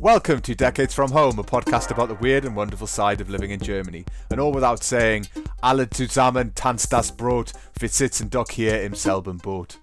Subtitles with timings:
[0.00, 3.50] Welcome to Decades from Home, a podcast about the weird and wonderful side of living
[3.50, 4.06] in Germany.
[4.30, 5.26] And all without saying,
[5.62, 9.78] alle zusammen tanzt das Brot, wir sitzen doch hier im selben Boot.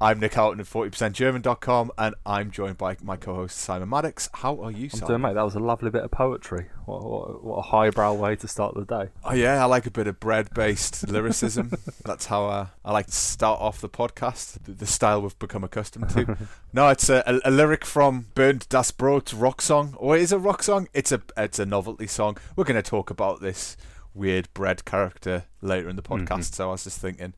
[0.00, 4.28] I'm Nick Houghton of 40%German.com and I'm joined by my co-host Simon Maddox.
[4.32, 5.02] How are you, Simon?
[5.02, 5.34] I'm doing, mate.
[5.34, 6.66] That was a lovely bit of poetry.
[6.84, 9.10] What, what, what a highbrow way to start the day.
[9.24, 11.72] Oh yeah, I like a bit of bread-based lyricism.
[12.04, 14.62] That's how uh, I like to start off the podcast.
[14.62, 16.36] The, the style we've become accustomed to.
[16.72, 20.36] no, it's a, a, a lyric from Bernd Das Brot rock song, or is it
[20.36, 20.86] a rock song?
[20.94, 22.38] It's a it's a novelty song.
[22.54, 23.76] We're going to talk about this
[24.14, 26.54] weird bread character later in the podcast.
[26.54, 27.34] So I was just thinking.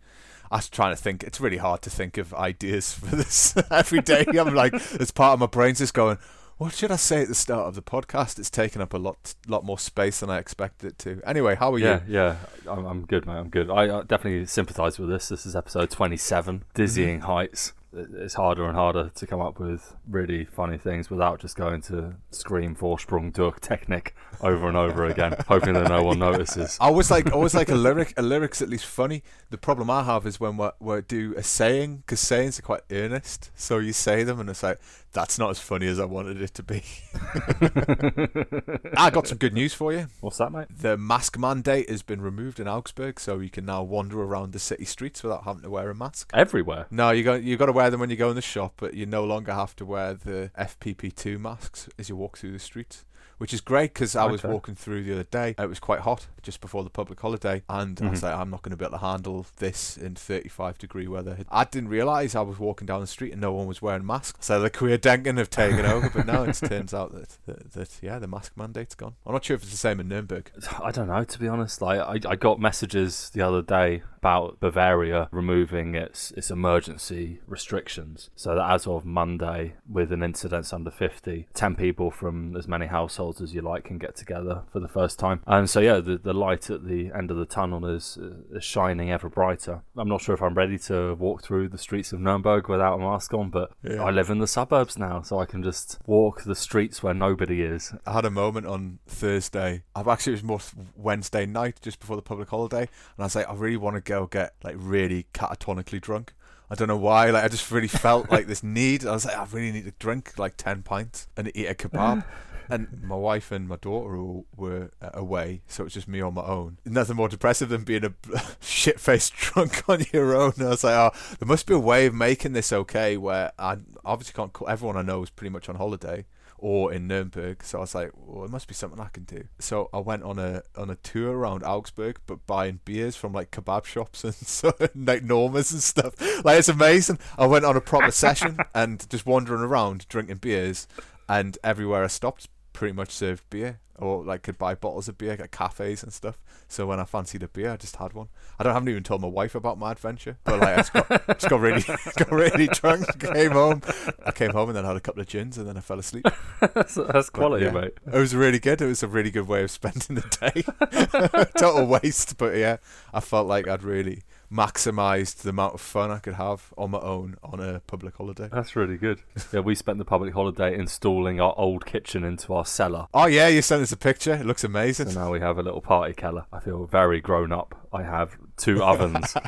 [0.51, 1.23] I was trying to think.
[1.23, 4.27] It's really hard to think of ideas for this every day.
[4.39, 6.19] I'm like, as part of my brain's just going,
[6.59, 8.39] what should I say at the start of the podcast?
[8.39, 11.23] It's taken up a lot, lot more space than I expected it to.
[11.25, 12.15] Anyway, how are Yeah, you?
[12.17, 12.37] yeah.
[12.69, 13.35] I'm, I'm good, mate.
[13.37, 13.71] I'm good.
[13.71, 15.29] I uh, definitely sympathise with this.
[15.29, 17.73] This is episode 27, Dizzying Heights.
[17.93, 21.81] It- It's harder and harder to come up with really funny things without just going
[21.83, 26.79] to scream Vorsprung durch Technik over and over again, hoping that no one notices.
[26.81, 28.15] I always like, always like a lyric.
[28.17, 29.23] A lyric's at least funny.
[29.51, 32.83] The problem I have is when we we do a saying, because sayings are quite
[32.93, 33.51] earnest.
[33.57, 34.79] So you say them, and it's like
[35.13, 36.83] that's not as funny as I wanted it to be.
[38.97, 40.07] I got some good news for you.
[40.21, 40.69] What's that, mate?
[40.71, 44.59] The mask mandate has been removed in Augsburg, so you can now wander around the
[44.59, 46.31] city streets without having to wear a mask.
[46.33, 46.87] Everywhere.
[46.91, 48.95] No, you got you got to wear them when you go in the shop, but
[48.95, 53.05] you no longer have to wear the FFP2 masks as you walk through the streets,
[53.41, 54.53] which is great because I was Okay.
[54.53, 55.55] walking through the other day.
[55.59, 58.27] It was quite hot just before the public holiday, and I was mm-hmm.
[58.27, 61.39] like, I'm not going to be able to handle this in 35 degree weather.
[61.51, 64.45] I didn't realise I was walking down the street and no one was wearing masks,
[64.45, 66.11] so the Querdenken have taken over.
[66.11, 69.15] But now it turns out that, that that yeah, the mask mandate's gone.
[69.25, 70.51] I'm not sure if it's the same in Nuremberg.
[70.79, 71.81] I don't know, to be honest.
[71.81, 78.31] Like, I, I got messages the other day about Bavaria removing its its emergency restrictions,
[78.37, 82.87] so that as of Monday, with an incidence under 50, 10 people from as many
[82.87, 85.41] households as you like can get together for the first time.
[85.47, 88.19] And so, yeah, the, the light at the end of the tunnel is,
[88.53, 89.83] is shining ever brighter.
[89.97, 92.99] I'm not sure if I'm ready to walk through the streets of Nuremberg without a
[92.99, 94.03] mask on, but Yeah.
[94.05, 97.63] I live in the suburbs now, so I can just walk the streets where nobody
[97.63, 97.93] is.
[98.07, 99.83] I had a moment on Thursday.
[99.95, 100.61] I've actually it was more
[100.97, 104.01] Wednesday night, just before the public holiday, and I was like, I really want to
[104.11, 106.35] go get like really catatonically drunk.
[106.69, 107.31] I don't know why.
[107.31, 109.07] Like I just really felt like this need.
[109.07, 112.25] I was like, I really need to drink like ten pints and eat a kebab.
[112.73, 116.21] And my wife and my daughter all were uh, away, so it was just me
[116.21, 116.79] on my own.
[116.85, 118.15] Nothing more depressive than being a
[118.61, 120.53] shit-faced drunk on your own.
[120.61, 121.11] I was like, oh,
[121.41, 123.17] there must be a way of making this okay.
[123.17, 124.53] Where I obviously can't.
[124.53, 126.27] Call, everyone I know is pretty much on holiday
[126.61, 127.65] or in Nuremberg.
[127.65, 129.45] So I was like, well, it must be something I can do.
[129.59, 133.51] So I went on a on a tour around Augsburg, but buying beers from like
[133.51, 136.15] kebab shops and so like Normas and stuff.
[136.45, 137.19] Like it's amazing.
[137.39, 140.87] I went on a proper session and just wandering around drinking beers,
[141.29, 142.49] and everywhere I stopped,
[142.81, 143.79] pretty much served beer.
[143.99, 146.41] Or like could buy bottles of beer at cafes and stuff.
[146.67, 148.29] So when I fancied a beer, I just had one.
[148.59, 151.27] I don't haven't even told my wife about my adventure, but like I just got,
[151.27, 151.83] just got really
[152.17, 153.21] got really drunk.
[153.21, 153.83] Came home,
[154.25, 156.25] I came home and then had a couple of gins and then I fell asleep.
[156.73, 157.73] that's, that's quality, yeah.
[157.73, 157.99] mate.
[158.07, 158.81] It was really good.
[158.81, 161.51] It was a really good way of spending the day.
[161.59, 162.79] Total waste, but yeah,
[163.13, 166.99] I felt like I'd really maximised the amount of fun I could have on my
[167.01, 168.49] own on a public holiday.
[168.53, 169.21] That's really good.
[169.53, 173.07] Yeah, we spent the public holiday installing our old kitchen into our cellar.
[173.15, 174.35] Oh yeah, you sent us a picture.
[174.35, 175.15] It looks So amazing.
[175.15, 176.45] now we have a little party keller.
[176.53, 177.89] I feel very grown up.
[177.93, 179.35] I have two ovens.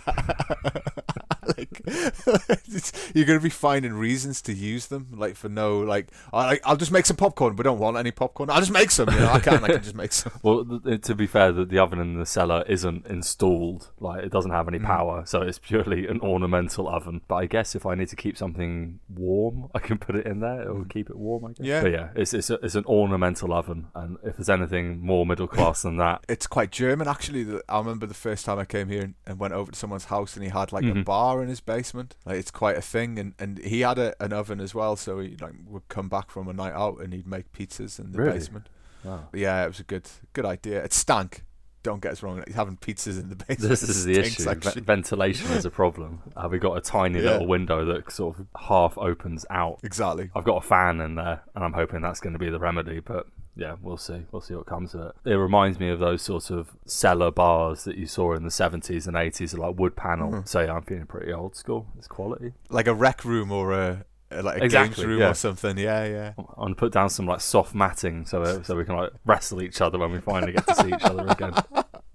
[1.56, 1.82] like
[3.14, 6.92] you're gonna be finding reasons to use them, like for no, like I, I'll just
[6.92, 7.56] make some popcorn.
[7.56, 8.50] We don't want any popcorn.
[8.50, 9.10] I'll just make some.
[9.10, 9.62] You know, I can.
[9.64, 10.32] I can just make some.
[10.42, 13.90] well, th- to be fair, the, the oven in the cellar isn't installed.
[14.00, 14.74] Like it doesn't have Mm.
[14.76, 17.20] any power, so it's purely an ornamental oven.
[17.26, 20.38] But I guess if I need to keep something warm, I can put it in
[20.38, 20.62] there.
[20.62, 21.46] It will keep it warm.
[21.46, 21.58] I guess.
[21.58, 21.68] Mm.
[21.68, 21.82] Yeah.
[21.82, 25.48] But yeah, it's it's, a, it's an ornamental oven, and if there's anything more middle
[25.48, 27.60] class than that, It's quite German, actually.
[27.68, 30.34] I remember the first time I came here and, and went over to someone's house,
[30.36, 31.04] and he had like a Mhm.
[31.04, 32.16] bar in his basement.
[32.24, 34.96] Like it's quite a thing, and, and he had a, an oven as well.
[34.96, 38.12] So he like would come back from a night out and he'd make pizzas in
[38.12, 38.32] the Really?
[38.38, 38.68] basement.
[39.04, 39.28] wow.
[39.30, 40.82] But yeah, it was a good good idea.
[40.82, 41.44] It stank.
[41.82, 42.44] Don't get us wrong.
[42.54, 43.68] Having pizzas in the basement.
[43.70, 44.44] This is the issue.
[44.44, 46.20] like Ve- ventilation is a problem.
[46.36, 47.32] Uh, we got a tiny Yeah.
[47.32, 49.80] little window that sort of half opens out.
[49.82, 50.30] Exactly.
[50.34, 53.00] I've got a fan in there, and I'm hoping that's going to be the remedy.
[53.00, 53.26] But
[53.56, 54.24] yeah, we'll see.
[54.32, 55.30] We'll see what comes of it.
[55.30, 59.06] It reminds me of those sorts of cellar bars that you saw in the 70s
[59.06, 60.32] and 80s, like wood panel.
[60.32, 60.48] Mhm.
[60.48, 61.86] So yeah, I'm feeling pretty old school.
[61.98, 62.52] It's quality.
[62.70, 65.30] Like a rec room or a, like a Exactly, games room yeah.
[65.30, 65.76] or something.
[65.76, 66.32] Yeah, yeah.
[66.38, 69.60] I'm gonna put down some like soft matting so uh, so we can like wrestle
[69.62, 71.52] each other when we finally get to see each other again.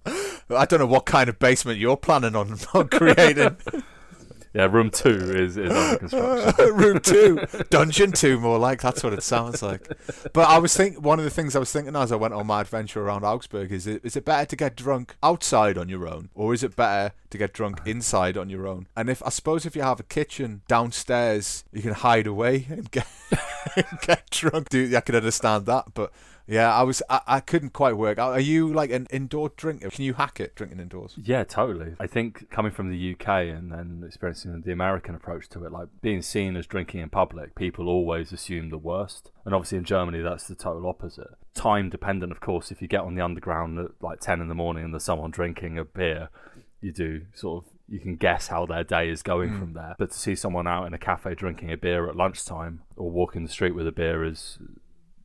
[0.49, 3.57] I don't know what kind of basement you're planning on, on creating.
[4.53, 6.75] Yeah, room two is, is under construction.
[6.75, 9.87] room two, dungeon two, more like that's what it sounds like.
[10.33, 12.47] But I was thinking one of the things I was thinking as I went on
[12.47, 16.07] my adventure around Augsburg is it is it better to get drunk outside on your
[16.07, 18.87] own, or is it better to get drunk inside on your own?
[18.95, 22.89] And if I suppose if you have a kitchen downstairs, you can hide away and
[22.91, 23.07] get
[23.75, 24.69] and get drunk.
[24.69, 26.11] Do I can understand that, but
[26.47, 28.31] yeah, I was I, I couldn't quite work out.
[28.31, 29.89] Are you like an indoor drinker?
[29.89, 31.15] Can you hack it drinking indoors?
[31.21, 31.95] Yeah, totally.
[31.99, 35.87] I think coming from the UK and then experiencing the American approach to it, like
[36.01, 39.31] being seen as drinking in public, people always assume the worst.
[39.45, 41.27] And obviously in Germany, that's the total opposite.
[41.53, 42.71] Time dependent, of course.
[42.71, 45.31] If you get on the underground at like 10 in the morning and there's someone
[45.31, 46.29] drinking a beer,
[46.81, 49.59] you do sort of you can guess how their day is going Mm.
[49.59, 49.95] from there.
[49.97, 53.43] But to see someone out in a cafe drinking a beer at lunchtime or walking
[53.43, 54.57] the street with a beer is,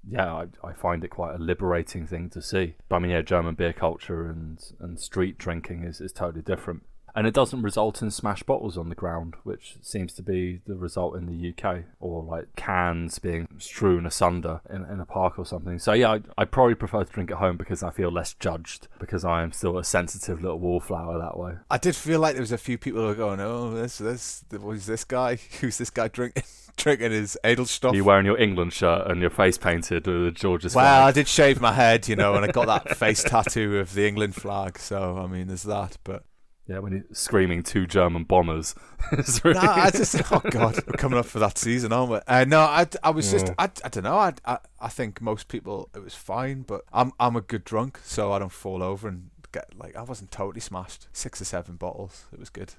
[0.08, 2.74] yeah, I, I find it quite a liberating thing to see.
[2.88, 6.82] But I mean, yeah, German beer culture and, and street drinking is, is totally different.
[7.14, 10.74] And it doesn't result in smashed bottles on the ground, which seems to be the
[10.74, 15.44] result in the UK, or like cans being strewn asunder in, in a park or
[15.44, 15.78] something.
[15.78, 18.88] So, yeah, I, I probably prefer to drink at home because I feel less judged,
[18.98, 21.54] because I am still a sensitive little wallflower that way.
[21.70, 24.44] I did feel like there was a few people who were going, "Oh, this, this,
[24.50, 25.38] who's this guy?
[25.60, 26.42] Who's this guy drinking,
[26.76, 30.74] drinking his Edelstoff?" You wearing your England shirt and your face painted with the George's
[30.74, 31.08] Well, flag?
[31.08, 34.06] I did shave my head, you know, and I got that face tattoo of the
[34.06, 34.78] England flag.
[34.78, 35.98] So I mean, there's that.
[36.04, 36.24] But
[36.68, 38.74] Yeah, when he's screaming two German bombers.
[39.44, 42.18] really no, I just oh god, we're coming up for that season, aren't we?
[42.26, 43.54] Uh, no, I, I was just Yeah.
[43.58, 44.16] I, I don't know.
[44.16, 47.98] I, I I think most people it was fine, but I'm I'm a good drunk,
[48.04, 51.08] so I don't fall over and get like I wasn't totally smashed.
[51.12, 52.74] Six or seven bottles, it was good.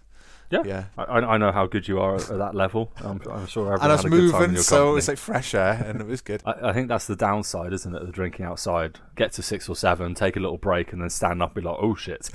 [0.50, 0.64] Yeah.
[0.66, 0.84] yeah.
[0.98, 2.92] I, I know how good you are at, at that level.
[2.98, 4.94] I'm, I'm sure everyone And I was had a good time in moving, so it
[4.94, 6.42] was like fresh air, and it was good.
[6.46, 8.06] I, I think that's the downside, isn't it?
[8.06, 9.00] The drinking outside.
[9.16, 11.70] Get to six or seven, take a little break, and then stand up and be
[11.70, 12.30] like, "Oh shit,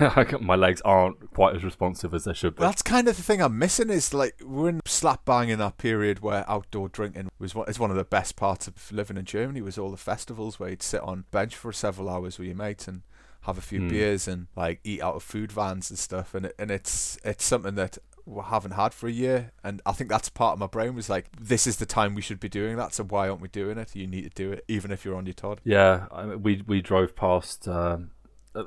[0.40, 3.40] my legs aren't quite as responsive as they should be." That's kind of the thing
[3.40, 7.54] I'm missing is like we're in slap bang in that period where outdoor drinking was
[7.54, 10.58] one, is one of the best parts of living in Germany was all the festivals
[10.58, 13.02] where you'd sit on bench for several hours with your mates and
[13.42, 13.88] have a few Mm.
[13.90, 17.74] beers and like eat out of food vans and stuff and and it's it's something
[17.76, 20.94] that we haven't had for a year and I think that's part of my brain
[20.94, 23.48] was like this is the time we should be doing that so why aren't we
[23.48, 26.26] doing it you need to do it even if you're on your Todd Yeah, I,
[26.34, 27.66] we we drove past.
[27.68, 28.10] Um,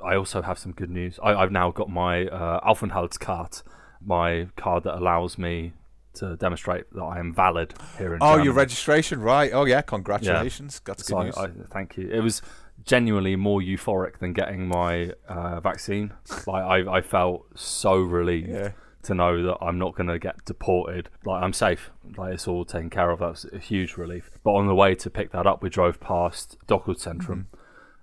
[0.04, 1.20] I also have some good news.
[1.22, 3.62] I, I've now got my uh, Aufenthaltskarte,
[4.04, 5.74] my card that allows me
[6.14, 8.44] to demonstrate that I am valid here in oh Germany.
[8.46, 10.82] your registration right oh yeah congratulations Yeah.
[10.94, 12.10] that's good So news I, thank you.
[12.10, 12.42] It was
[12.86, 16.13] genuinely more euphoric than getting my uh, vaccine.
[16.48, 18.72] Like I, I felt so relieved yeah
[19.04, 21.10] to know that I'm not going to get deported.
[21.25, 21.89] Like I'm safe.
[22.16, 23.18] Like it's all taken care of.
[23.18, 24.30] That's a huge relief.
[24.44, 27.45] But on the way to pick that up, we drove past Dokuzentrum,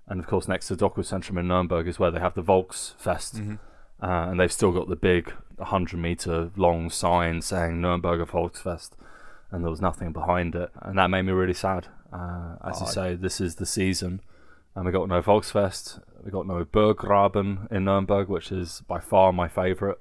[0.07, 3.55] and of course next to Dokuzentrum in Nuremberg is where they have the Volksfest, Mm-hmm.
[4.03, 8.91] uh, and they've still got the big 100 meter long sign saying Nuremberger Volksfest,
[9.51, 11.87] and there was nothing behind it, and that made me really sad.
[12.11, 14.19] Uh, as you Oh, say, this is the season.
[14.79, 19.33] And we got no Volksfest, we got no Burggraben in Nuremberg, which is by far
[19.33, 19.97] my favourite.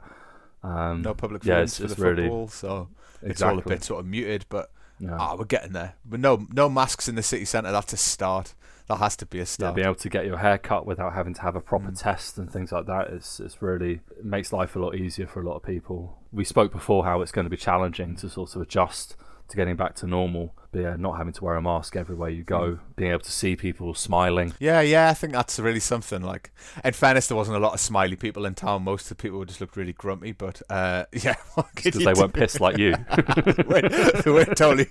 [0.63, 2.89] Um, no public yeah, it's, for it's the really football so
[3.21, 4.71] it's all a bit sort of muted, but
[5.01, 5.17] yeah.
[5.19, 5.95] ah, we're getting there.
[6.05, 7.73] But no, no masks in the city centre.
[7.73, 8.55] That's a start.
[8.87, 9.75] That has to be a yeah, start.
[9.75, 12.01] being able to get your hair cut without having to have a proper Mm.
[12.01, 15.41] test and things like that is it's really it makes life a lot easier for
[15.41, 16.19] a lot of people.
[16.31, 19.17] We spoke before how it's going to be challenging to sort of adjust
[19.49, 22.43] to getting back to normal, but yeah, not having to wear a mask everywhere you
[22.45, 22.79] go, Mm.
[22.97, 24.53] being able to see people smiling.
[24.61, 26.23] yeah, yeah, I think that's really something.
[26.23, 26.51] Like,
[26.85, 28.83] in fairness, there wasn't a lot of smiley people in town.
[28.85, 30.33] Most of the people just looked really grumpy.
[30.33, 31.37] But uh, yeah,
[31.75, 32.21] Because they do?
[32.21, 32.93] weren't pissed like you.
[33.17, 34.87] they weren't- they weren't totally,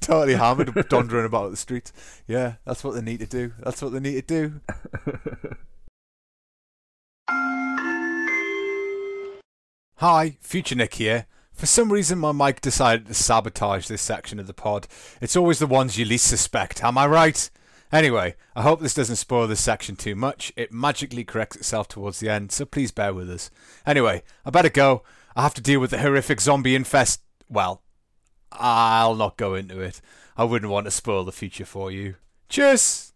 [0.00, 1.92] totally hammered, dondering about the streets.
[2.26, 3.52] Yeah, that's what they need to do.
[3.60, 4.60] That's what they need to do.
[9.96, 11.26] Hi, Future Nick here.
[11.54, 14.88] For some reason, my mic decided to sabotage this section of the pod.
[15.20, 17.50] It's always the ones you least suspect, am I right?
[17.92, 20.52] Anyway, I hope this doesn't spoil this section too much.
[20.56, 23.50] It magically corrects itself towards the end, so please bear with us.
[23.86, 25.02] Anyway, I better go.
[25.36, 27.20] I have to deal with the horrific zombie infest.
[27.48, 27.82] Well,
[28.50, 30.00] I'll not go into it.
[30.36, 32.16] I wouldn't want to spoil the future for you.
[32.48, 33.12] Cheers!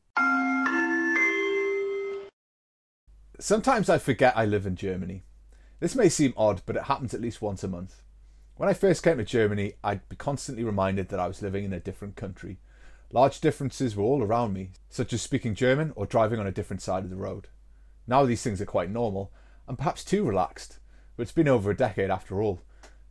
[3.40, 5.25] Sometimes I forget I live in Germany.
[5.81, 8.02] This may seem odd, but it happens at least once a month.
[8.57, 11.75] When I first came to Germany, I'd be constantly reminded that I was living in
[11.75, 12.57] a different country.
[13.13, 16.81] Large differences were all around me, such as speaking German or driving on a different
[16.81, 17.49] side of the road.
[18.07, 19.31] Now these things are quite normal,
[19.69, 20.79] and perhaps too relaxed,
[21.17, 22.63] but it's been over a decade after all.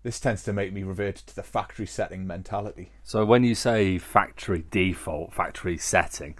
[0.02, 2.94] This tends to make me revert to the factory setting mentality.
[3.04, 6.40] So when you say factory default, factory setting,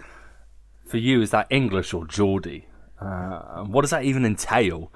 [0.84, 2.66] for you is that English or Geordie?
[3.00, 4.92] Uh, what does that even entail?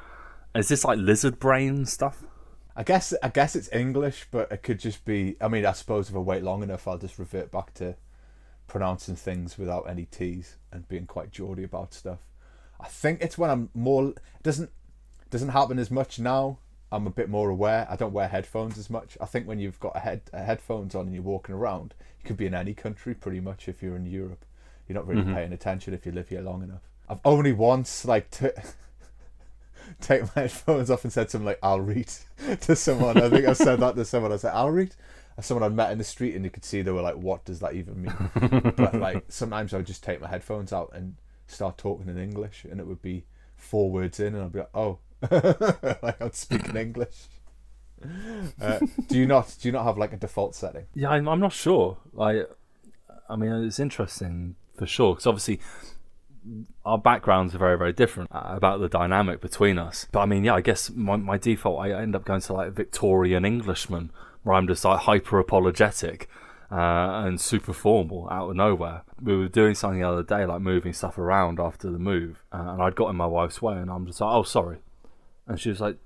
[0.52, 2.24] Is this like lizard brain stuff?
[2.80, 5.36] I guess I guess it's English, but it could just be.
[5.38, 7.94] I mean, I suppose if I wait long enough, I'll just revert back to
[8.68, 12.20] pronouncing things without any T's and being quite Geordie about stuff.
[12.80, 14.08] I think it's when I'm more.
[14.08, 14.70] It doesn't
[15.28, 16.56] doesn't happen as much now.
[16.90, 17.86] I'm a bit more aware.
[17.90, 19.18] I don't wear headphones as much.
[19.20, 22.26] I think when you've got a head a headphones on and you're walking around, you
[22.26, 24.46] could be in any country pretty much if you're in Europe.
[24.88, 25.34] You're not really Mhm.
[25.34, 26.88] paying attention if you live here long enough.
[27.10, 28.48] I've only once like t-
[30.00, 32.10] take my headphones off and said something like "I'll read"
[32.60, 33.20] to someone.
[33.20, 34.32] I think I said that to someone.
[34.32, 34.94] I said "I'll read."
[35.40, 37.60] Someone I'd met in the street and you could see they were like, "What does
[37.60, 41.78] that even mean?" but like sometimes I would just take my headphones out and start
[41.78, 43.24] talking in English, and it would be
[43.56, 44.98] four words in, and I'd be like, "Oh,
[46.02, 47.28] like I'm speaking English."
[48.60, 49.54] Uh, do you not?
[49.60, 50.86] Do you not have like a default setting?
[50.94, 51.98] Yeah, I'm, I'm not sure.
[52.12, 52.48] Like,
[53.28, 55.60] I mean, it's interesting for sure because obviously
[56.84, 60.06] our backgrounds are very, very different uh, about the dynamic between us.
[60.10, 62.72] But I mean, yeah, I guess my, my default, I end up going to like
[62.72, 64.10] Victorian Englishman,
[64.42, 66.28] where I'm just like hyper apologetic
[66.70, 69.02] uh, and super formal out of nowhere.
[69.22, 72.68] We were doing something the other day, like moving stuff around after the move, uh,
[72.68, 74.78] and I'd got in my wife's way, and I'm just like, oh, sorry.
[75.46, 75.96] And she was like,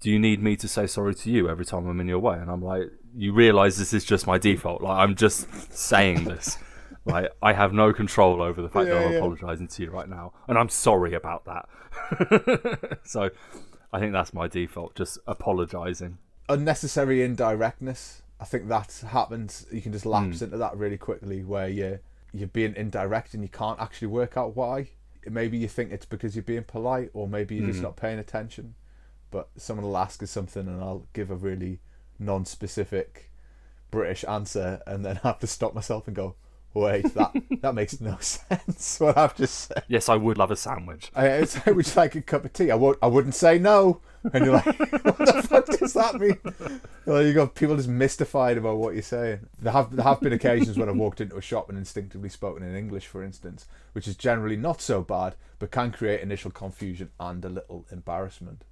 [0.00, 2.36] do you need me to say sorry to you every time I'm in your way?
[2.36, 4.82] And I'm like, you realize this is just my default.
[4.82, 6.58] Like, I'm just saying this.
[7.04, 9.18] Like, I have no control over the fact that I'm yeah.
[9.18, 10.32] apologizing to you right now.
[10.46, 12.98] And I'm sorry about that.
[13.04, 13.30] so
[13.92, 16.18] I think that's my default, just apologizing.
[16.48, 18.22] Unnecessary indirectness.
[18.40, 19.66] I think that happens.
[19.72, 20.44] You can just lapse Hmm.
[20.46, 21.98] into that really quickly, where you
[22.34, 24.88] you're being indirect and you can't actually work out why.
[25.28, 27.84] Maybe you think it's because you're being polite, or maybe you're just Hmm.
[27.84, 28.74] not paying attention.
[29.30, 31.80] But someone will ask us something, and I'll give a really
[32.18, 33.30] non-specific
[33.90, 36.34] British answer, and then have to stop myself and go,
[36.74, 39.84] "Wait, that that makes no sense." What I've just said.
[39.88, 41.10] Yes, I would love a sandwich.
[41.14, 42.70] I, like, would like a cup of tea?
[42.70, 42.98] I won't.
[43.02, 44.00] I wouldn't say no.
[44.32, 44.66] And you're like,
[45.02, 46.38] what the fuck does that mean?
[47.04, 49.40] Well, you got people just mystified about what you're saying.
[49.60, 52.62] There have there have been occasions when I've walked into a shop and instinctively spoken
[52.62, 57.10] in English, for instance, which is generally not so bad, but can create initial confusion
[57.18, 58.64] and a little embarrassment.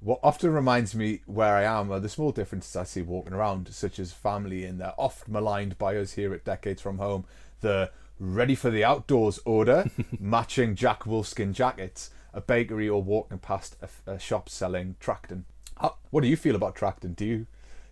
[0.00, 3.68] What often reminds me where I am are the small differences I see walking around,
[3.72, 7.24] such as family in their oft maligned by us here at Decades from Home,
[7.60, 9.86] the ready for the outdoors order,
[10.20, 15.44] matching Jack Wolfskin jackets, a bakery, or walking past a, a shop selling Trachten.
[15.80, 17.16] How, what do you feel about Trachten?
[17.16, 17.46] Do you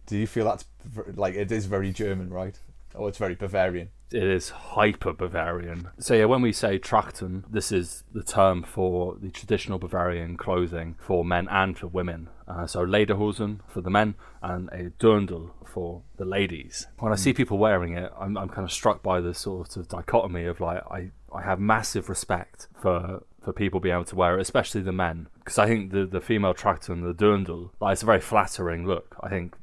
[0.06, 0.66] do you feel that's
[1.14, 2.58] like it is very German, right?
[2.94, 3.88] Oh, it's very Bavarian.
[4.14, 5.88] It is hyper Bavarian.
[5.98, 10.94] So yeah, when we say Trachten, this is the term for the traditional Bavarian clothing
[11.00, 12.28] for men and for women.
[12.46, 16.86] Uh, so lederhosen for the men and a dirndl for the ladies.
[17.00, 19.88] When I see people wearing it, I'm, I'm kind of struck by the sort of
[19.88, 24.38] dichotomy of like I, I have massive respect for for people being able to wear
[24.38, 28.04] it, especially the men, because I think the the female Trachten, the dirndl, like it's
[28.04, 29.16] a very flattering look.
[29.20, 29.56] I think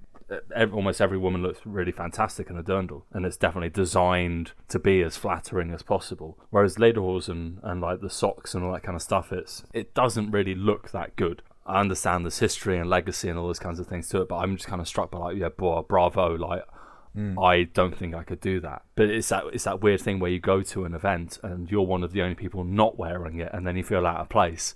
[0.74, 5.02] almost every woman looks really fantastic in a dirndl, and it's definitely designed to be
[5.02, 6.38] as flattering as possible.
[6.50, 10.32] Whereas lederhosen and like the socks and all that kind of stuff, it's it doesn't
[10.32, 11.42] really look that good.
[11.66, 14.38] I understand there's history and legacy and all those kinds of things to it, but
[14.38, 16.64] I'm just kind of struck by like, yeah, boy, bravo, like.
[17.38, 20.32] I don't think I could do that, but it's that it's that weird thing where
[20.32, 23.50] you go to an event and you're one of the only people not wearing it,
[23.52, 24.74] and then you feel out of place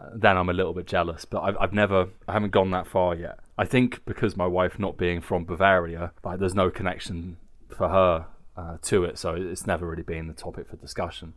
[0.00, 1.24] uh, then I'm a little bit jealous.
[1.24, 3.38] But I've, I've never, I haven't gone that far yet.
[3.58, 7.38] I think because my wife not being from Bavaria, like there's no connection
[7.76, 11.34] for her uh, to it, so it's never really been the topic for discussion.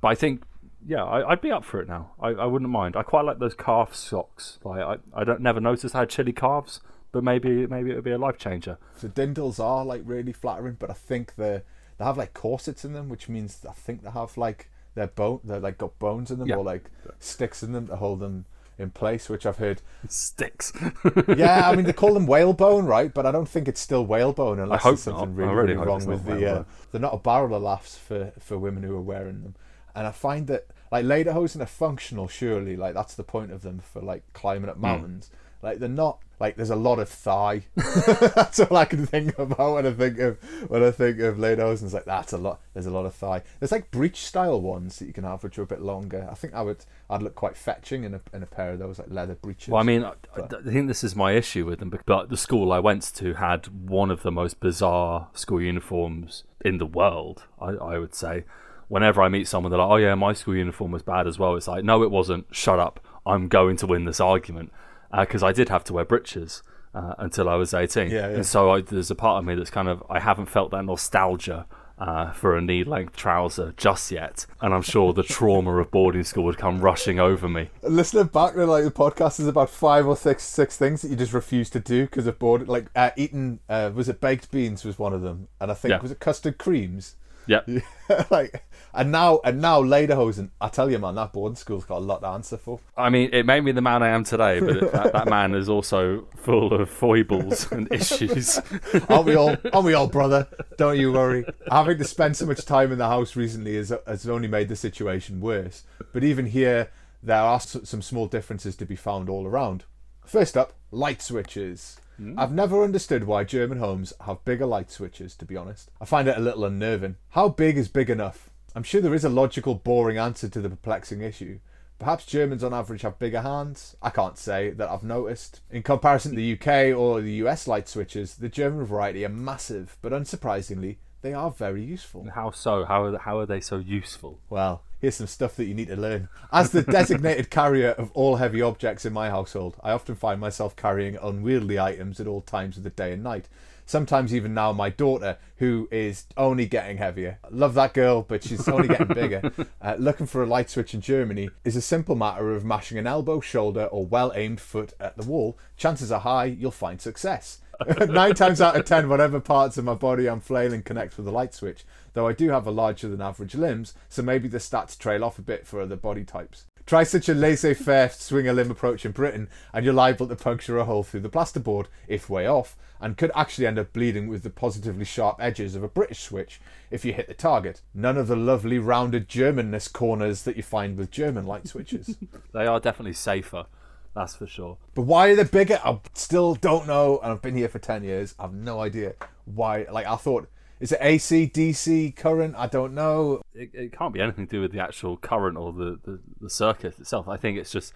[0.00, 0.42] But I think,
[0.86, 2.12] yeah, I, I'd be up for it now.
[2.20, 2.96] I, I wouldn't mind.
[2.96, 4.58] I quite like those calf socks.
[4.64, 6.80] Like I, I don't never noticed I had chili calves,
[7.12, 8.78] but maybe maybe it would be a life changer.
[8.96, 11.62] So dirndls are like really flattering, but I think they
[11.98, 15.40] they have like corsets in them, which means I think they have like their bone,
[15.44, 16.56] they're like got bones in them Yeah.
[16.56, 16.90] or like
[17.20, 18.46] sticks in them to hold them
[18.78, 19.82] in place, which I've heard.
[20.08, 20.72] Sticks.
[21.36, 23.12] Yeah, I mean they call them whalebone, right?
[23.12, 25.36] But I don't think it's still whalebone unless there's something not.
[25.36, 26.46] Really, really really wrong with the.
[26.60, 29.54] Uh, they're not a barrel of laughs for for women who are wearing them,
[29.94, 32.28] and I find that like lederhosen are functional.
[32.28, 34.70] Surely, like that's the point of them for like climbing Hmm.
[34.70, 35.30] up mountains.
[35.62, 37.62] Like they're not like there's a lot of thigh.
[37.74, 40.38] that's all I can think about when I think of
[40.70, 41.84] when I think of lederhosen.
[41.84, 42.60] It's like that's a lot.
[42.74, 43.42] There's a lot of thigh.
[43.58, 46.28] There's like breech style ones that you can have which are a bit longer.
[46.30, 48.98] I think I would I'd look quite fetching in a in a pair of those
[48.98, 49.68] like leather breeches.
[49.68, 51.92] Well, I mean, I, I think this is my issue with them.
[52.06, 56.78] But the school I went to had one of the most bizarre school uniforms in
[56.78, 57.44] the world.
[57.60, 58.44] I, I would say.
[58.90, 61.56] Whenever I meet someone, they're like, "Oh yeah, my school uniform was bad as well."
[61.56, 62.46] It's like, no, it wasn't.
[62.52, 63.06] Shut up.
[63.26, 64.72] I'm going to win this argument
[65.16, 66.62] because I did have to wear breeches
[66.94, 68.10] uh, until I was 18.
[68.10, 68.34] Yeah, yeah.
[68.36, 70.84] And so I, there's a part of me that's kind of I haven't felt that
[70.84, 71.66] nostalgia
[71.98, 74.46] uh, for a knee length trouser just yet.
[74.60, 77.70] And I'm sure the trauma of boarding school would come rushing over me.
[77.82, 81.16] Listening back to like the podcast is about five or six six things that you
[81.16, 82.68] just refuse to do because of bored.
[82.68, 85.90] Like uh, eating, uh, was it baked beans was one of them, and I think
[85.90, 86.00] Yeah.
[86.00, 87.16] was it custard creams.
[87.48, 87.66] Yep.
[88.30, 88.62] like
[88.98, 90.50] and now and now lederhosen.
[90.60, 92.80] I tell you, man, that boarding school's got a lot to answer for.
[92.96, 95.54] I mean, it made me the man I am today, but it, that, that man
[95.54, 98.60] is also full of foibles and issues.
[99.08, 99.56] Aren't we all?
[99.72, 100.48] Aren't we all, brother?
[100.76, 101.44] Don't you worry.
[101.70, 104.76] Having to spend so much time in the house recently has, has only made the
[104.76, 105.84] situation worse.
[106.12, 106.90] But even here,
[107.22, 109.84] there are some small differences to be found all around.
[110.26, 112.00] First up, light switches.
[112.16, 112.36] Hmm?
[112.36, 115.88] I've never understood why German homes have bigger light switches, to be honest.
[116.00, 117.14] I find it a little unnerving.
[117.30, 118.50] How big is big enough?
[118.74, 121.58] I'm sure there is a logical, boring answer to the perplexing issue.
[121.98, 123.96] Perhaps Germans on average have bigger hands.
[124.00, 125.60] I can't say that I've noticed.
[125.70, 129.96] In comparison to the UK or the US light switches, the German variety are massive,
[130.00, 132.28] but unsurprisingly, they are very useful.
[132.32, 132.84] How so?
[132.84, 134.38] How are, how are they so useful?
[134.48, 136.28] Well, here's some stuff that you need to learn.
[136.52, 140.76] As the designated carrier of all heavy objects in my household, I often find myself
[140.76, 143.48] carrying unwieldy items at all times of the day and night.
[143.88, 147.38] Sometimes even now my daughter, who is only getting heavier.
[147.50, 149.50] Love that girl, but she's only getting bigger.
[149.80, 153.06] Uh, looking for a light switch in Germany is a simple matter of mashing an
[153.06, 155.56] elbow, shoulder, or well-aimed foot at the wall.
[155.76, 157.60] Chances are high you'll find success.
[158.08, 161.32] Nine times out of ten, whatever parts of my body I'm flailing connects with the
[161.32, 164.98] light switch, though I do have a larger than average limbs, so maybe the stats
[164.98, 166.66] trail off a bit for other body types.
[166.88, 170.34] Try such a laissez faire swing a limb approach in Britain, and you're liable to
[170.34, 174.26] puncture a hole through the plasterboard, if way off, and could actually end up bleeding
[174.26, 177.82] with the positively sharp edges of a British switch if you hit the target.
[177.92, 182.16] None of the lovely rounded Germanness corners that you find with German light switches.
[182.54, 183.66] They are definitely safer,
[184.14, 184.78] that's for sure.
[184.94, 185.78] But why they're they bigger?
[185.84, 188.34] I still don't know, and I've been here for ten years.
[188.38, 189.12] I've no idea
[189.44, 189.84] why.
[189.92, 190.48] Like I thought,
[190.80, 192.54] is it AC, DC, current?
[192.56, 193.42] I don't know.
[193.54, 196.50] It, it can't be anything to do with the actual current or the, the, the
[196.50, 197.28] circuit itself.
[197.28, 197.92] I think it's just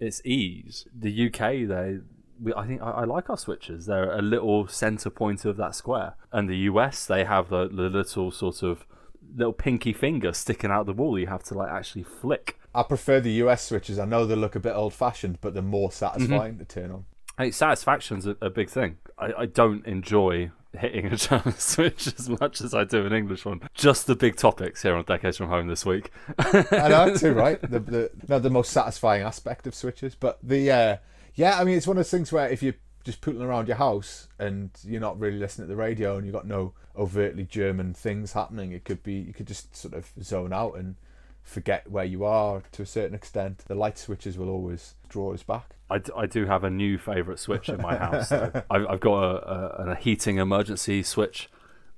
[0.00, 0.86] it's ease.
[0.94, 1.98] The UK, they,
[2.40, 3.86] we, I think I, I like our switches.
[3.86, 7.88] They're a little center point of that square, and the US, they have the, the
[7.88, 8.86] little sort of
[9.34, 11.18] little pinky finger sticking out the wall.
[11.18, 12.58] You have to like actually flick.
[12.74, 13.98] I prefer the US switches.
[13.98, 15.94] I know they look a bit old-fashioned, but they're more mm-hmm.
[15.94, 17.04] satisfying to turn on.
[17.38, 18.98] Think satisfaction's a, a big thing.
[19.18, 23.44] I, I don't enjoy hitting a German switch as much as I do an English
[23.44, 23.60] one.
[23.74, 26.10] Just the big topics here on Decades from Home this week.
[26.38, 27.60] I know too, right?
[27.66, 30.96] The the not the most satisfying aspect of switches, but the uh,
[31.34, 31.58] yeah.
[31.58, 34.28] I mean, it's one of those things where if you're just putting around your house
[34.38, 38.32] and you're not really listening to the radio and you've got no overtly German things
[38.32, 40.96] happening, it could be you could just sort of zone out and
[41.42, 43.64] forget where you are to a certain extent.
[43.66, 45.75] The light switches will always draw us back.
[45.88, 48.28] I, d- I do have a new favourite switch in my house.
[48.30, 48.50] though.
[48.70, 51.48] I've, I've got a, a, a heating emergency switch,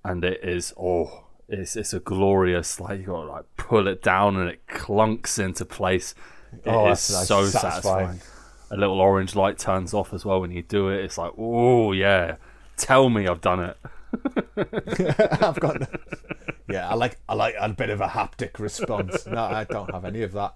[0.04, 4.02] and it is oh, it's it's a glorious like you got to like pull it
[4.02, 6.14] down and it clunks into place.
[6.52, 7.26] It oh, is Oh, that's nice.
[7.28, 8.18] so Satisfying.
[8.18, 8.20] satisfying.
[8.70, 11.02] A little orange light turns off as well when you do it.
[11.02, 12.36] It's like oh yeah,
[12.76, 13.76] tell me I've done it.
[15.42, 15.88] I've got
[16.68, 16.88] yeah.
[16.88, 19.26] I like I like a bit of a haptic response.
[19.26, 20.54] No, I don't have any of that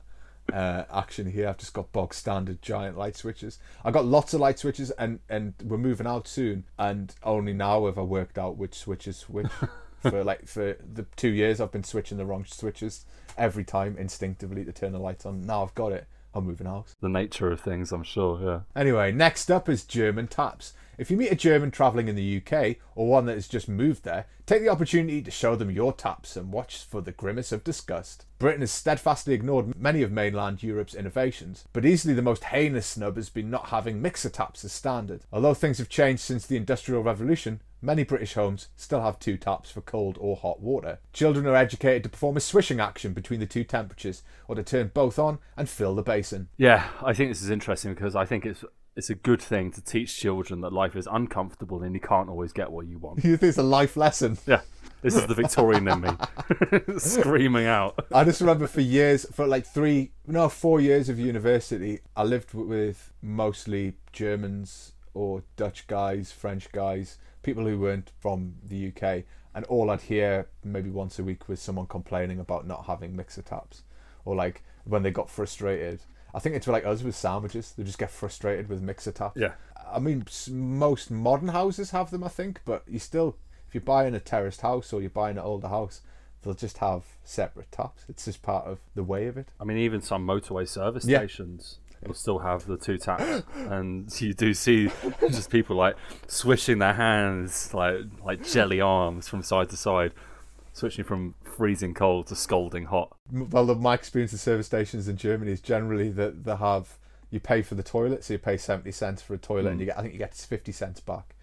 [0.52, 1.48] uh, action here.
[1.48, 3.58] I've just got bog standard giant light switches.
[3.84, 6.64] I've got lots of light switches, and and we're moving out soon.
[6.78, 9.46] And only now have I worked out which switch is which.
[10.02, 13.04] for like for the two years, I've been switching the wrong switches
[13.38, 15.42] every time instinctively to turn the lights on.
[15.42, 16.06] Now I've got it.
[16.34, 16.94] I'm moving house.
[17.00, 18.40] The nature of things, I'm sure.
[18.42, 18.60] Yeah.
[18.80, 20.72] Anyway, next up is German taps.
[20.98, 24.04] If you meet a German travelling in the UK or one that has just moved
[24.04, 27.64] there, take the opportunity to show them your taps and watch for the grimace of
[27.64, 28.26] disgust.
[28.38, 33.16] Britain has steadfastly ignored many of mainland Europe's innovations, but easily the most heinous snub
[33.16, 35.22] has been not having mixer taps as standard.
[35.32, 39.70] Although things have changed since the Industrial Revolution, many British homes still have two taps
[39.70, 41.00] for cold or hot water.
[41.12, 44.92] Children are educated to perform a swishing action between the two temperatures or to turn
[44.94, 46.48] both on and fill the basin.
[46.56, 48.64] Yeah, I think this is interesting because I think it's
[48.94, 52.52] it's a good thing to teach children that life is uncomfortable and you can't always
[52.52, 53.24] get what you want.
[53.24, 54.36] You think it's a life lesson?
[54.46, 54.60] Yeah,
[55.00, 56.10] this is the Victorian in me
[56.98, 58.04] screaming out.
[58.12, 62.52] I just remember for years, for like three, no, four years of university, I lived
[62.52, 69.24] with mostly Germans or Dutch guys, French guys, people who weren't from the UK.
[69.54, 73.42] And all I'd hear maybe once a week was someone complaining about not having mixer
[73.42, 73.82] taps.
[74.24, 76.00] Or like when they got frustrated.
[76.34, 77.72] I think it's like us with sandwiches.
[77.76, 79.38] They just get frustrated with mixer taps.
[79.38, 79.52] Yeah.
[79.92, 83.36] I mean, most modern houses have them, I think, but you still,
[83.68, 86.00] if you're buying a terraced house or you're buying an older house,
[86.40, 88.04] they'll just have separate taps.
[88.08, 89.48] It's just part of the way of it.
[89.60, 91.18] I mean, even some motorway service Yeah.
[91.18, 96.78] stations will still have the two taps, and you do see just people like swishing
[96.78, 100.12] their hands like like jelly arms from side to side.
[100.74, 103.14] Switching from freezing cold to scalding hot.
[103.30, 106.96] Well, the- my experience of service stations in Germany is generally that they have
[107.30, 109.86] you pay for the toilet, so you pay seventy cents for a toilet, and you
[109.86, 111.34] get I think you get fifty cents back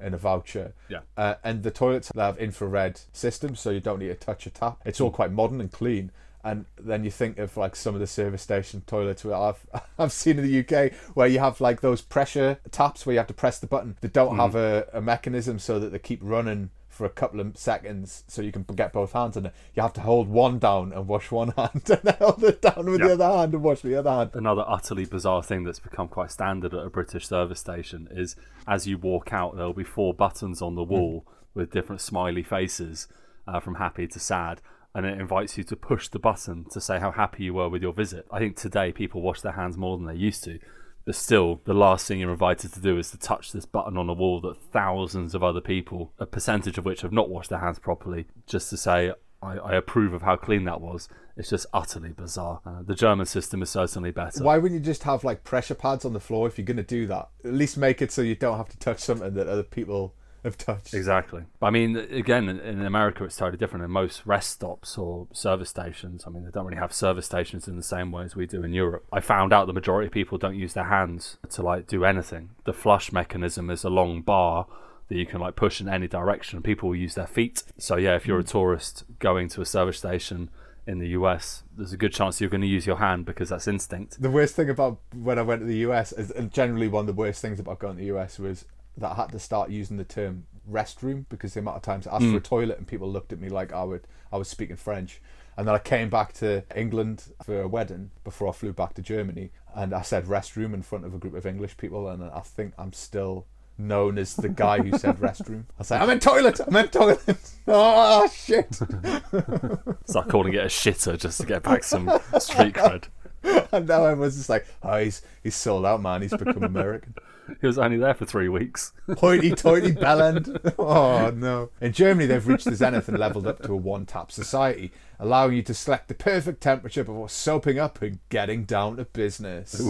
[0.00, 0.74] in a voucher.
[0.90, 1.00] Yeah.
[1.16, 4.82] Uh, and the toilets have infrared systems, so you don't need to touch a tap.
[4.84, 6.10] It's all quite modern and clean.
[6.44, 9.66] And then you think of like some of the service station toilets where I've
[9.98, 13.26] I've seen in the UK where you have like those pressure taps where you have
[13.28, 13.96] to press the button.
[14.00, 17.56] They don't have a, a mechanism so that they keep running for a couple of
[17.56, 19.54] seconds so you can get both hands in it.
[19.74, 22.86] You have to hold one down and wash one hand and then hold it down
[22.88, 23.08] with Yeah.
[23.08, 24.30] the other hand and wash the other hand.
[24.34, 28.36] Another utterly bizarre thing that's become quite standard at a British service station is
[28.68, 33.08] as you walk out, there'll be four buttons on the wall with different smiley faces
[33.48, 34.60] uh, from happy to sad.
[34.94, 37.82] And it invites you to push the button to say how happy you were with
[37.82, 38.26] your visit.
[38.30, 40.60] I think today people wash their hands more than they used to.
[41.04, 44.08] But still, the last thing you're invited to do is to touch this button on
[44.08, 47.58] a wall that thousands of other people, a percentage of which have not washed their
[47.58, 51.08] hands properly, just to say, I, I approve of how clean that was.
[51.36, 52.60] It's just utterly bizarre.
[52.64, 54.42] Uh, the German system is certainly better.
[54.42, 56.82] Why wouldn't you just have like pressure pads on the floor if you're going to
[56.82, 57.28] do that?
[57.44, 60.14] At least make it so you don't have to touch something that other people
[60.48, 60.94] have touched.
[60.94, 61.44] Exactly.
[61.62, 63.84] I mean, again, in- in America, it's totally different.
[63.84, 67.66] In most rest stops or service stations, I mean, they don't really have service stations
[67.66, 69.04] in the same way as we do in Europe.
[69.12, 72.50] I found out the majority of people don't use their hands to like do anything.
[72.64, 74.66] The flush mechanism is a long bar
[75.08, 76.62] that you can like push in any direction.
[76.62, 77.62] People will use their feet.
[77.78, 78.50] So yeah, if you're a mm.
[78.50, 80.50] tourist going to a service station
[80.86, 83.66] in the US, there's a good chance you're going to use your hand because that's
[83.66, 84.20] instinct.
[84.20, 87.14] The worst thing about when I went to the US, is, generally one of the
[87.14, 90.04] worst things about going to the US was that I had to start using the
[90.04, 92.36] term restroom because the amount of times I asked for hmm.
[92.36, 95.20] a toilet and people looked at me like I would I was speaking French.
[95.56, 99.02] And then I came back to England for a wedding before I flew back to
[99.02, 102.40] Germany, and I said restroom in front of a group of English people, and I
[102.40, 103.46] think I'm still
[103.78, 105.64] known as the guy who said restroom.
[105.78, 107.52] I said, I meant toilet, I meant toilet.
[107.68, 108.74] oh shit!
[110.06, 113.04] Start calling it a shitter just to get back some street cred.
[113.72, 116.22] And now everyone's just like, oh, he's he's sold out, man.
[116.22, 117.14] He's become American.
[117.60, 118.92] He was only there for three weeks.
[119.18, 120.74] Hoity-toity bellend.
[120.78, 121.70] Oh no!
[121.80, 125.62] In Germany, they've reached the zenith and leveled up to a one-tap society, allowing you
[125.64, 129.80] to select the perfect temperature before soaping up and getting down to business.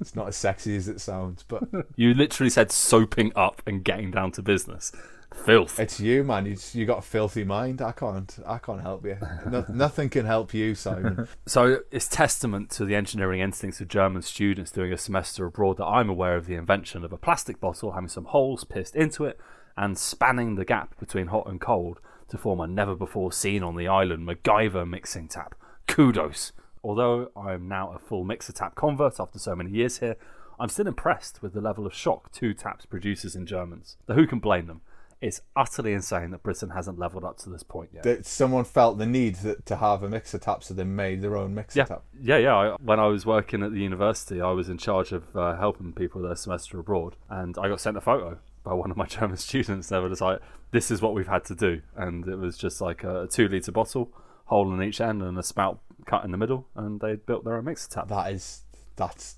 [0.00, 1.64] It's not as sexy as it sounds, but
[1.96, 4.92] You literally said soaping up and getting down to business.
[5.34, 5.78] Filth.
[5.78, 6.46] it's you, man.
[6.46, 7.80] You you got a filthy mind.
[7.80, 8.38] I can't.
[8.46, 9.18] I can't help you.
[9.46, 11.28] No, nothing can help you, Simon.
[11.46, 15.86] So it's testament to the engineering instincts of German students doing a semester abroad that
[15.86, 19.38] I'm aware of the invention of a plastic bottle having some holes pierced into it
[19.76, 23.76] and spanning the gap between hot and cold to form a never before seen on
[23.76, 25.54] the island MacGyver mixing tap.
[25.86, 26.52] Kudos.
[26.82, 30.16] Although I'm now a full mixer tap convert after so many years here,
[30.60, 33.96] I'm still impressed with the level of shock two taps produces in Germans.
[34.08, 34.82] Who can blame them?
[35.20, 38.04] It's utterly insane that Britain hasn't leveled up to this point yet.
[38.04, 41.36] that someone felt the need that, to have a mixer tap, so they made their
[41.36, 42.02] own mixer Yeah, tap.
[42.20, 42.54] yeah, yeah.
[42.56, 45.92] I, when I was working at the university, I was in charge of uh, helping
[45.92, 49.36] people their semester abroad, and I got sent a photo by one of my German
[49.38, 49.88] students.
[49.88, 50.38] They were just like,
[50.70, 53.72] "This is what we've had to do," and it was just like a two liter
[53.72, 54.12] bottle,
[54.44, 57.56] hole in each end, and a spout cut in the middle, and they built their
[57.56, 58.08] own mixer tap.
[58.08, 58.62] That is
[58.94, 59.34] that's.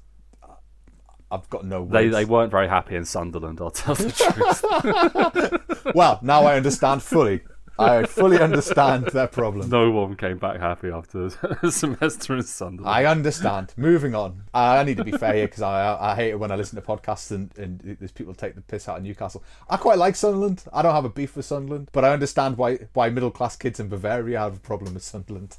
[1.30, 1.92] I've got no words.
[1.92, 3.60] They they weren't very happy in Sunderland.
[3.60, 4.10] I'll tell the
[5.82, 5.94] truth.
[5.94, 7.40] Well, now I understand fully.
[7.78, 9.70] I fully understand their problem.
[9.70, 11.30] no one came back happy after
[11.62, 12.94] a semester in Sunderland.
[12.94, 13.72] I understand.
[13.76, 14.42] Moving on.
[14.52, 16.86] I need to be fair here because I I hate it when I listen to
[16.86, 19.42] podcasts and, and there's people take the piss out of Newcastle.
[19.68, 20.64] I quite like Sunderland.
[20.72, 23.80] I don't have a beef with Sunderland, but I understand why why middle class kids
[23.80, 25.56] in Bavaria have a problem with Sunderland.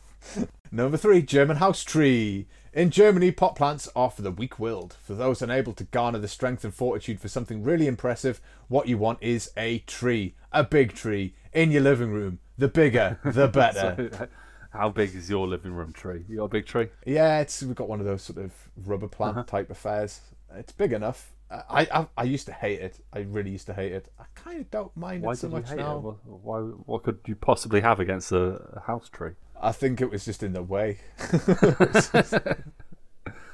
[0.72, 2.48] Number three, German house tree.
[2.74, 4.96] In Germany, pot plants are for the weak-willed.
[5.04, 8.98] For those unable to garner the strength and fortitude for something really impressive, what you
[8.98, 12.40] want is a tree, a big tree, in your living room.
[12.58, 14.10] The bigger, the better.
[14.14, 14.28] So, uh,
[14.70, 16.24] how big is your living room tree?
[16.30, 16.88] You got a big tree?
[17.06, 19.44] Yeah, it's we've got one of those sort of rubber plant uh-huh.
[19.48, 20.22] type affairs.
[20.56, 21.34] It's big enough.
[21.50, 23.04] Uh, I, I I used to hate it.
[23.12, 24.10] I really used to hate it.
[24.18, 25.98] I kind of don't mind Why it so much now.
[25.98, 26.02] it?
[26.02, 29.34] What, why, what could you possibly have against a house tree?
[29.62, 30.98] I think it was just in the way.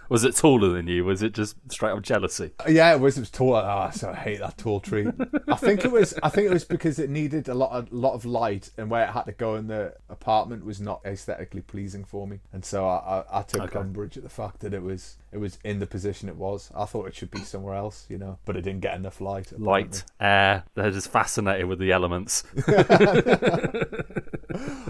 [0.10, 1.04] Was it taller than you?
[1.04, 2.52] Was it just straight up jealousy?
[2.66, 3.18] Yeah, it was.
[3.18, 3.56] It was tall.
[3.56, 5.06] Oh, so I hate that tall tree.
[5.50, 6.14] I think it was.
[6.24, 9.04] I think it was because it needed a lot, of, lot of light, and where
[9.04, 12.88] it had to go in the apartment was not aesthetically pleasing for me, and so
[12.88, 13.80] I, I, I took Okay.
[13.80, 16.72] umbrage at the fact that it was, it was in the position it was.
[16.74, 19.52] I thought it should be somewhere else, you know, but it didn't get enough light.
[19.52, 19.68] apparently.
[19.68, 22.44] Light, air, they're just fascinated with the elements.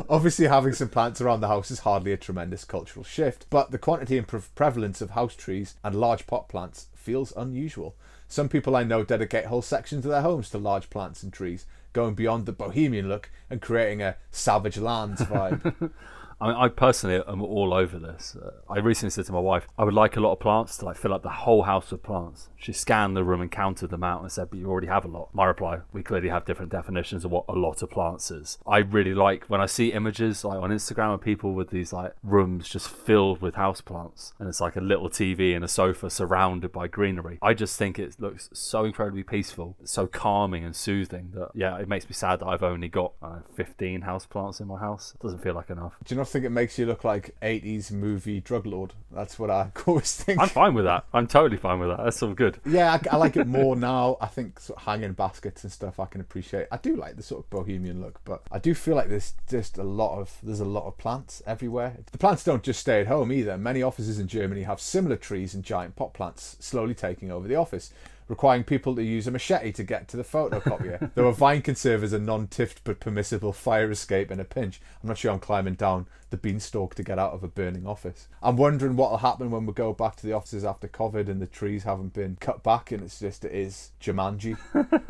[0.10, 3.77] Obviously, having some plants around the house is hardly a tremendous cultural shift, but the
[3.77, 7.95] quantity and pre- prevalence of house trees and large pot plants feels unusual.
[8.27, 11.65] Some people I know dedicate whole sections of their homes to large plants and trees,
[11.93, 15.91] going beyond the bohemian look and creating a savage lands vibe.
[16.39, 18.36] I mean, I personally am all over this.
[18.36, 20.86] Uh, I recently said to my wife, I would like a lot of plants to
[20.86, 22.50] like fill up the whole house with plants.
[22.56, 25.08] She scanned the room and counted them out and said, "But you already have a
[25.08, 28.60] lot." My reply: We clearly have different definitions of what a lot of plants is.
[28.67, 32.13] I really like when I see images like on Instagram of people with these like
[32.21, 36.10] rooms just filled with house plants, and it's like a little TV and a sofa
[36.10, 37.39] surrounded by greenery.
[37.41, 41.88] I just think it looks so incredibly peaceful, so calming and soothing that yeah, it
[41.88, 45.13] makes me sad that I've only got uh, 15 house plants in my house.
[45.15, 45.93] It doesn't feel like enough.
[46.04, 48.93] Do you think it makes you look like 80s movie drug lord?
[49.11, 50.39] That's what I always think.
[50.39, 51.05] I'm fine with that.
[51.13, 52.03] I'm totally fine with that.
[52.03, 52.59] That's all good.
[52.65, 54.17] Yeah, I, I like it more now.
[54.21, 56.67] I think sort of hanging baskets and stuff I can appreciate.
[56.71, 59.77] I do like the sort of bohemian look, but I do feel like there's just
[59.77, 61.97] a lot of there's a lot of plants everywhere.
[62.11, 63.57] The plants don't just stay at home either.
[63.57, 67.55] Many offices in Germany have similar trees and giant pot plants slowly taking over the
[67.55, 67.91] office
[68.27, 71.11] requiring people to use a machete to get to the photocopier.
[71.15, 74.81] there were vine conservers a non-tiffed but permissible fire escape in a pinch.
[75.01, 78.27] I'm not sure I'm climbing down the beanstalk to get out of a burning office.
[78.43, 81.41] I'm wondering what will happen when we go back to the offices after COVID and
[81.41, 84.57] the trees haven't been cut back and it's just it is Jumanji.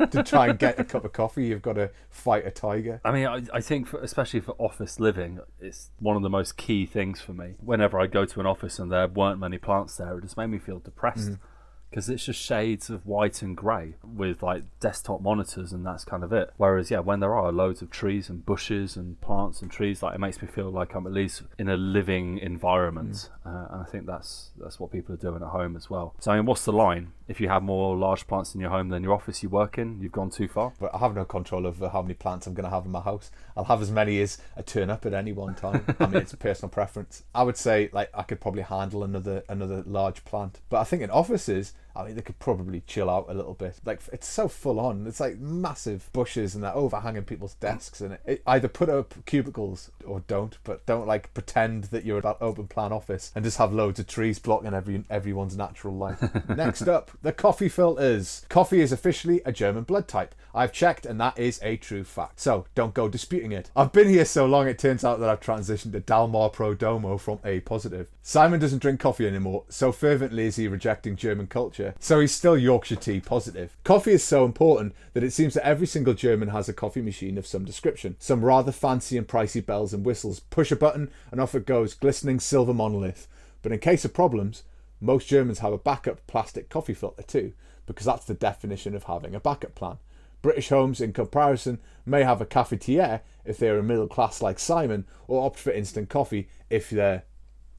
[0.10, 3.00] to try and get a cup of coffee, you've got to fight a tiger.
[3.04, 6.56] I mean, I, I think, for, especially for office living, it's one of the most
[6.56, 7.54] key things for me.
[7.58, 10.48] Whenever I go to an office and there weren't many plants there, it just made
[10.48, 11.32] me feel depressed.
[11.32, 11.38] Mm
[11.90, 16.22] because it's just shades of white and grey with like desktop monitors and that's kind
[16.22, 16.52] of it.
[16.56, 20.14] Whereas yeah, when there are loads of trees and bushes and plants and trees, like
[20.14, 23.46] it makes me feel like I'm at least in a living environment, mm.
[23.46, 26.14] uh, and I think that's that's what people are doing at home as well.
[26.18, 27.12] So I mean, what's the line?
[27.26, 30.00] If you have more large plants in your home than your office you work in,
[30.00, 30.72] you've gone too far.
[30.80, 33.02] But I have no control over how many plants I'm going to have in my
[33.02, 33.30] house.
[33.54, 35.84] I'll have as many as I turn up at any one time.
[36.00, 37.24] I mean, it's a personal preference.
[37.34, 41.02] I would say like I could probably handle another another large plant, but I think
[41.02, 43.80] in offices I mean, they could probably chill out a little bit.
[43.84, 45.06] Like it's so full on.
[45.06, 49.14] It's like massive bushes and that overhanging people's desks, and it, it, either put up
[49.26, 53.58] cubicles or don't, but don't like pretend that you're an open plan office and just
[53.58, 56.18] have loads of trees blocking every everyone's natural light.
[56.48, 58.46] Next up, the coffee filters.
[58.48, 60.34] Coffee is officially a German blood type.
[60.54, 62.40] I've checked, and that is a true fact.
[62.40, 63.70] So don't go disputing it.
[63.76, 67.38] I've been here so long, it turns out that I've transitioned to Dallmayr Prodomo from
[67.44, 68.08] A positive.
[68.22, 71.87] Simon doesn't drink coffee anymore, so fervently is he rejecting German culture.
[71.98, 73.76] So he's still Yorkshire tea positive.
[73.84, 77.38] Coffee is so important that it seems that every single German has a coffee machine
[77.38, 78.16] of some description.
[78.18, 80.40] Some rather fancy and pricey bells and whistles.
[80.40, 83.28] Push a button and off it goes, glistening silver monolith.
[83.62, 84.62] But in case of problems,
[85.00, 87.52] most Germans have a backup plastic coffee filter too,
[87.86, 89.98] because that's the definition of having a backup plan.
[90.42, 95.04] British homes, in comparison, may have a cafetiere if they're a middle class like Simon,
[95.26, 97.24] or opt for instant coffee if they're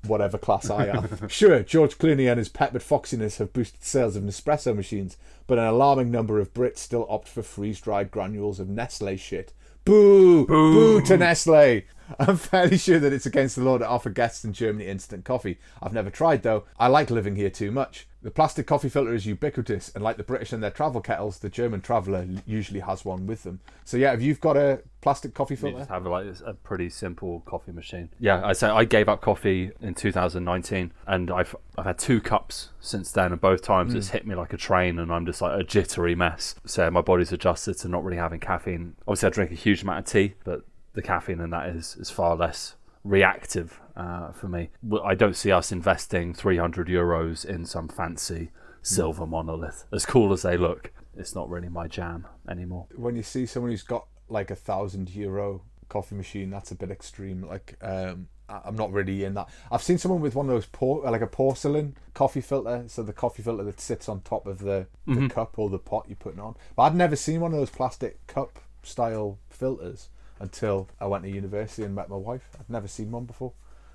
[0.06, 1.28] whatever class I am.
[1.28, 5.66] sure, George Clooney and his peppered foxiness have boosted sales of Nespresso machines, but an
[5.66, 9.54] alarming number of Brits still opt for freeze dried granules of Nestle shit.
[9.86, 10.46] Boo!
[10.46, 11.82] Boo, Boo to Nestle!
[12.20, 15.60] I'm fairly sure that it's against the law to offer guests in Germany instant coffee.
[15.82, 16.64] I've never tried though.
[16.80, 18.08] I like living here too much.
[18.22, 21.48] The plastic coffee filter is ubiquitous, and like the British and their travel kettles, the
[21.48, 23.62] German traveller usually has one with them.
[23.86, 26.90] So yeah, if you've got a plastic coffee filter, you just have like a pretty
[26.90, 28.10] simple coffee machine.
[28.20, 32.72] Yeah, I say I gave up coffee in 2019, and I've I've had two cups
[32.82, 33.98] since then, and both times mm.
[33.98, 36.56] it's hit me like a train, and I'm just like a jittery mess.
[36.66, 38.96] So my body's adjusted to not really having caffeine.
[39.08, 40.66] Obviously, I drink a huge amount of tea, but
[41.00, 44.70] the caffeine in that is is far less reactive uh, for me.
[45.04, 49.86] I don't see us investing 300 euros in some fancy silver monolith.
[49.94, 52.88] As cool as they look, it's not really my jam anymore.
[52.96, 56.92] When you see someone who's got like a thousand euro coffee machine, that's a bit
[56.92, 57.48] extreme.
[57.48, 59.48] Like, um, I'm not really in that.
[59.72, 63.14] I've seen someone with one of those por- like a porcelain coffee filter, so the
[63.14, 65.28] coffee filter that sits on top of the, the mm-hmm.
[65.28, 66.56] cup or the pot you're putting on.
[66.76, 71.30] But I'd never seen one of those plastic cup style filters until I went to
[71.30, 72.50] university and met my wife.
[72.60, 73.54] I'd never seen one before.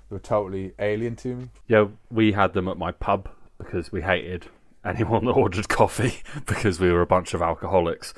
[0.09, 1.49] They were totally alien to me.
[1.67, 4.47] Yeah, we had them at my pub because we hated
[4.83, 8.13] anyone that ordered coffee because we were a bunch of alcoholics.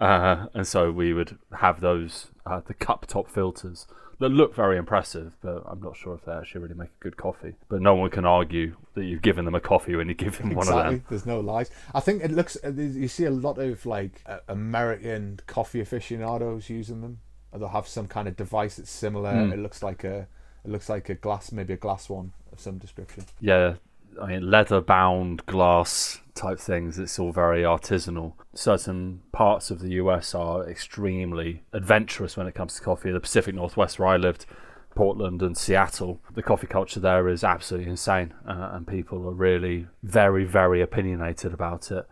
[0.00, 3.86] Uh, and so we would have those, uh, the cup top filters
[4.20, 7.16] that look very impressive, but I'm not sure if they actually really make a good
[7.16, 7.54] coffee.
[7.68, 10.50] But no one can argue that you've given them a coffee when you give them
[10.50, 10.74] exactly.
[10.74, 11.04] one of them.
[11.08, 11.70] There's no lies.
[11.94, 12.56] I think it looks.
[12.64, 17.20] Uh, you see a lot of like uh, American coffee aficionados using them
[17.52, 19.32] they'll have some kind of device that's similar.
[19.32, 19.52] Mm.
[19.52, 20.26] It looks like a
[20.64, 23.24] it looks like a glass, maybe a glass one of some description.
[23.40, 23.74] Yeah,
[24.20, 26.98] I mean leather bound glass type things.
[26.98, 28.34] It's all very artisanal.
[28.54, 33.10] Certain parts of the US are extremely adventurous when it comes to coffee.
[33.10, 34.46] The Pacific Northwest, where I lived.
[34.94, 39.86] Portland and Seattle, the coffee culture there is absolutely insane, uh, and people are really
[40.02, 42.04] very, very opinionated about it.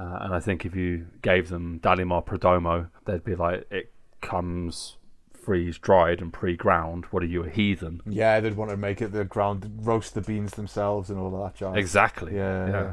[0.00, 3.92] Uh, and I think if you gave them Dallmayr Prodomo, they'd be like, it
[4.24, 4.96] comes
[5.32, 7.04] freeze dried and pre ground.
[7.10, 8.00] What are you, a heathen?
[8.06, 11.42] Yeah, they'd want to make it the ground, roast the beans themselves and all of
[11.52, 11.76] that jazz.
[11.76, 12.34] Exactly.
[12.34, 12.72] Yeah, Yeah.
[12.72, 12.92] yeah.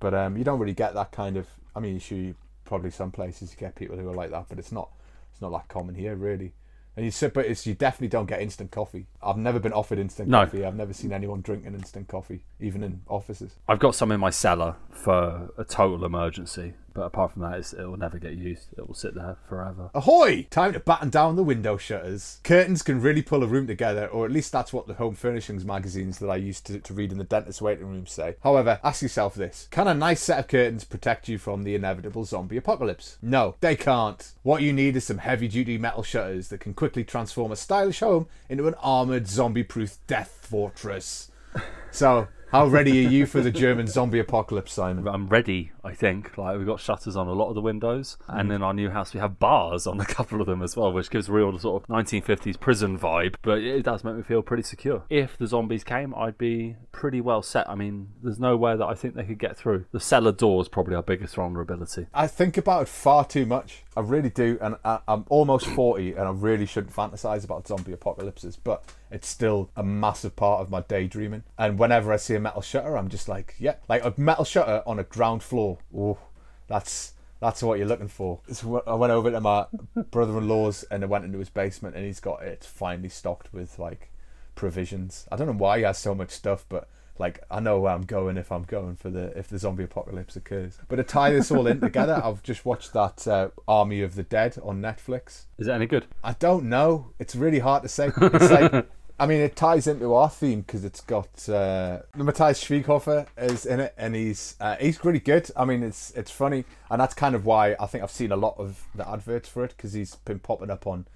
[0.00, 1.46] But um, you don't really get that kind of.
[1.76, 4.72] I mean, you, probably some places you get people who are like that, but it's
[4.72, 4.88] not.
[5.30, 6.54] It's not that common here, really.
[6.96, 9.06] And you sit, but it's you definitely don't get instant coffee.
[9.22, 10.44] I've never been offered instant No.
[10.44, 10.64] coffee.
[10.64, 13.56] I've never seen anyone drinking instant coffee, even in offices.
[13.68, 17.86] I've got some in my cellar for a total emergency, but apart from that, it
[17.86, 18.68] will never get used.
[18.76, 19.90] It will sit there forever.
[19.94, 20.46] Ahoy!
[20.50, 22.40] Time to batten down the window shutters.
[22.44, 25.64] Curtains can really pull a room together, or at least that's what the home furnishings
[25.64, 28.36] magazines that I used to, to read in the dentist's waiting room say.
[28.42, 32.24] However, ask yourself this Can a nice set of curtains protect you from the inevitable
[32.24, 33.18] zombie apocalypse?
[33.22, 34.32] No, they can't.
[34.42, 38.00] What you need is some heavy duty metal shutters that can quickly transform a stylish
[38.00, 41.30] home into an armoured, zombie proof death fortress.
[41.92, 45.06] So, how ready are you for the German zombie apocalypse, Simon?
[45.06, 46.36] I'm ready, I think.
[46.36, 48.56] Like we've got shutters on a lot of the windows, and mm.
[48.56, 51.10] in our new house we have bars on a couple of them as well, which
[51.10, 53.36] gives a real sort of 1950s prison vibe.
[53.42, 55.04] But it does make me feel pretty secure.
[55.08, 57.68] If the zombies came, I'd be pretty well set.
[57.70, 59.84] I mean, there's no way that I think they could get through.
[59.92, 62.06] The cellar door is probably our biggest vulnerability.
[62.12, 63.84] I think about it far too much.
[63.96, 67.92] I really do, and I, I'm almost forty, and I really shouldn't fantasize about zombie
[67.92, 68.56] apocalypses.
[68.56, 71.44] But it's still a massive part of my daydreaming.
[71.58, 74.82] And whenever I see a metal shutter, I'm just like, yeah, like a metal shutter
[74.86, 75.78] on a ground floor.
[75.96, 76.18] Oh,
[76.66, 78.40] that's that's what you're looking for.
[78.52, 79.66] So I went over to my
[80.10, 84.12] brother-in-law's, and I went into his basement, and he's got it finally stocked with like
[84.54, 85.26] provisions.
[85.32, 88.02] I don't know why he has so much stuff, but like I know where I'm
[88.02, 90.78] going if I'm going for the if the zombie apocalypse occurs.
[90.88, 94.22] But to tie this all in together, I've just watched that uh, Army of the
[94.22, 95.44] Dead on Netflix.
[95.58, 96.06] Is it any good?
[96.22, 97.12] I don't know.
[97.18, 98.10] It's really hard to say.
[98.16, 98.88] It's like
[99.20, 103.78] I mean, it ties into our theme because it's got uh, Matthias Schweighöfer is in
[103.78, 105.50] it, and he's uh, he's really good.
[105.54, 108.36] I mean, it's it's funny, and that's kind of why I think I've seen a
[108.36, 111.06] lot of the adverts for it because he's been popping up on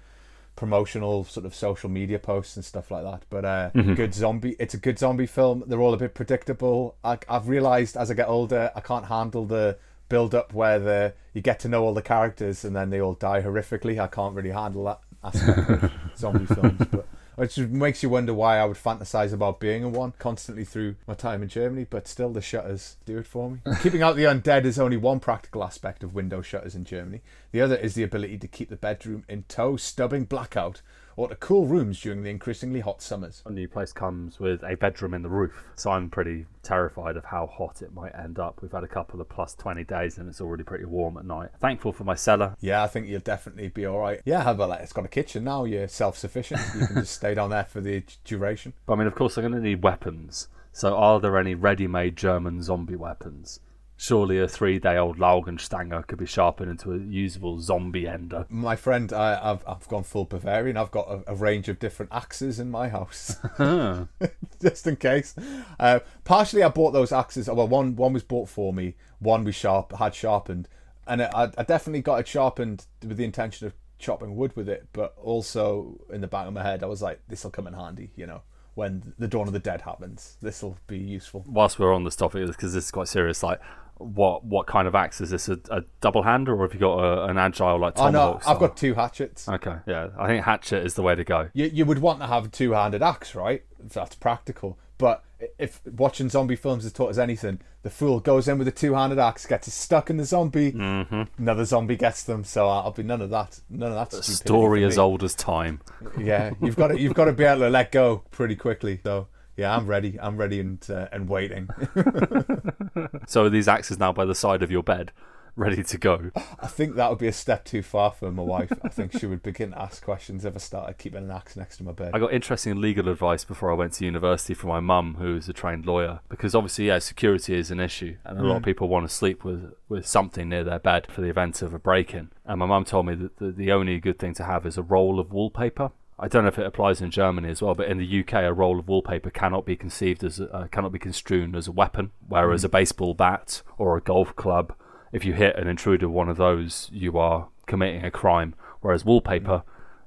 [0.55, 3.23] promotional sort of social media posts and stuff like that.
[3.31, 5.63] But uh, good zombie, it's a good zombie film.
[5.65, 6.97] They're all a bit predictable.
[7.03, 11.13] I, I've realised as I get older, I can't handle the build up where the
[11.33, 13.99] you get to know all the characters and then they all die horrifically.
[13.99, 17.07] I can't really handle that aspect of zombie films, but.
[17.35, 21.13] Which makes you wonder why I would fantasize about being a one constantly through my
[21.13, 23.59] time in Germany, but still the shutters do it for me.
[23.81, 27.21] Keeping out the undead is only one practical aspect of window shutters in Germany.
[27.51, 30.81] The other is the ability to keep the bedroom in tow, stubbing blackout,
[31.17, 33.41] or to cool rooms during the increasingly hot summers.
[33.45, 37.25] A new place comes with a bedroom in the roof, so I'm pretty terrified of
[37.25, 38.61] how hot it might end up.
[38.61, 41.49] We've had a couple of plus 20 days and it's already pretty warm at night.
[41.59, 42.55] Thankful for my cellar.
[42.59, 44.21] Yeah, I think you'll definitely be all right.
[44.25, 44.81] Yeah, how about that?
[44.81, 45.63] It's got a kitchen now.
[45.63, 46.61] You're self-sufficient.
[46.75, 48.73] You can just stay down there for the duration.
[48.85, 50.47] But I mean, of course, I'm going to need weapons.
[50.71, 53.61] So, are there any ready made German zombie weapons?
[53.97, 58.45] Surely a three day old Laugenstange could be sharpened into a usable zombie ender.
[58.49, 60.75] My friend, I, I've I've gone full Bavarian.
[60.75, 63.37] I've got a, a range of different axes in my house,
[64.61, 65.33] just in case.
[65.79, 67.47] Uh, partially, I bought those axes.
[67.47, 68.95] Well, one one was bought for me.
[69.19, 70.67] One we sharp had sharpened,
[71.07, 74.87] and I, I definitely got it sharpened with the intention of chopping wood with it.
[74.93, 77.73] But also in the back of my head, I was like, this will come in
[77.73, 78.41] handy, you know,
[78.73, 80.37] when the dawn of the dead happens.
[80.41, 81.45] This will be useful.
[81.47, 83.61] Whilst we're on this topic, because this is quite serious, like,
[83.97, 85.47] what what kind of axe is this?
[85.49, 88.43] A, a double hander, or have you got a, an agile like Oh no, tomahawk?
[88.47, 89.47] I've got two hatchets.
[89.47, 91.49] Okay, yeah, I think hatchet is the way to go.
[91.53, 93.63] you, you would want to have a two-handed axe, right?
[93.79, 94.77] That's practical.
[94.97, 95.23] But
[95.59, 99.19] if watching zombie films has taught us anything, the fool goes in with a two-handed
[99.19, 101.23] axe, gets stuck in the zombie, Mm-hmm.
[101.37, 102.43] another zombie gets them.
[102.45, 103.59] So I'll be none of that.
[103.69, 104.23] None of that.
[104.23, 105.81] Story as old as time.
[106.17, 108.99] Yeah, you've got to you've got to be able to let go pretty quickly.
[109.03, 110.19] So yeah, I'm ready.
[110.19, 111.69] I'm ready and uh, and waiting.
[113.27, 115.11] So are these axes now by the side of your bed,
[115.55, 116.31] ready to go?
[116.59, 118.71] I think that would be a step too far for my wife.
[118.83, 121.77] I think she would begin to ask questions if I started keeping an axe next
[121.77, 122.11] to my bed.
[122.13, 125.53] I got interesting legal advice before I went to university from my mum, who's a
[125.53, 129.07] trained lawyer, because obviously, yeah, security is an issue, and a lot of people want
[129.07, 132.31] to sleep with with something near their bed for the event of a break-in.
[132.45, 134.83] And my mum told me that the, the only good thing to have is a
[134.83, 135.91] roll of wallpaper.
[136.17, 138.53] I don't know if it applies in Germany as well, but in the UK, a
[138.53, 142.11] roll of wallpaper cannot be conceived as a, uh, cannot be construed as a weapon,
[142.27, 144.73] whereas a baseball bat or a golf club,
[145.11, 148.55] if you hit an intruder one of those, you are committing a crime.
[148.79, 149.63] Whereas wallpaper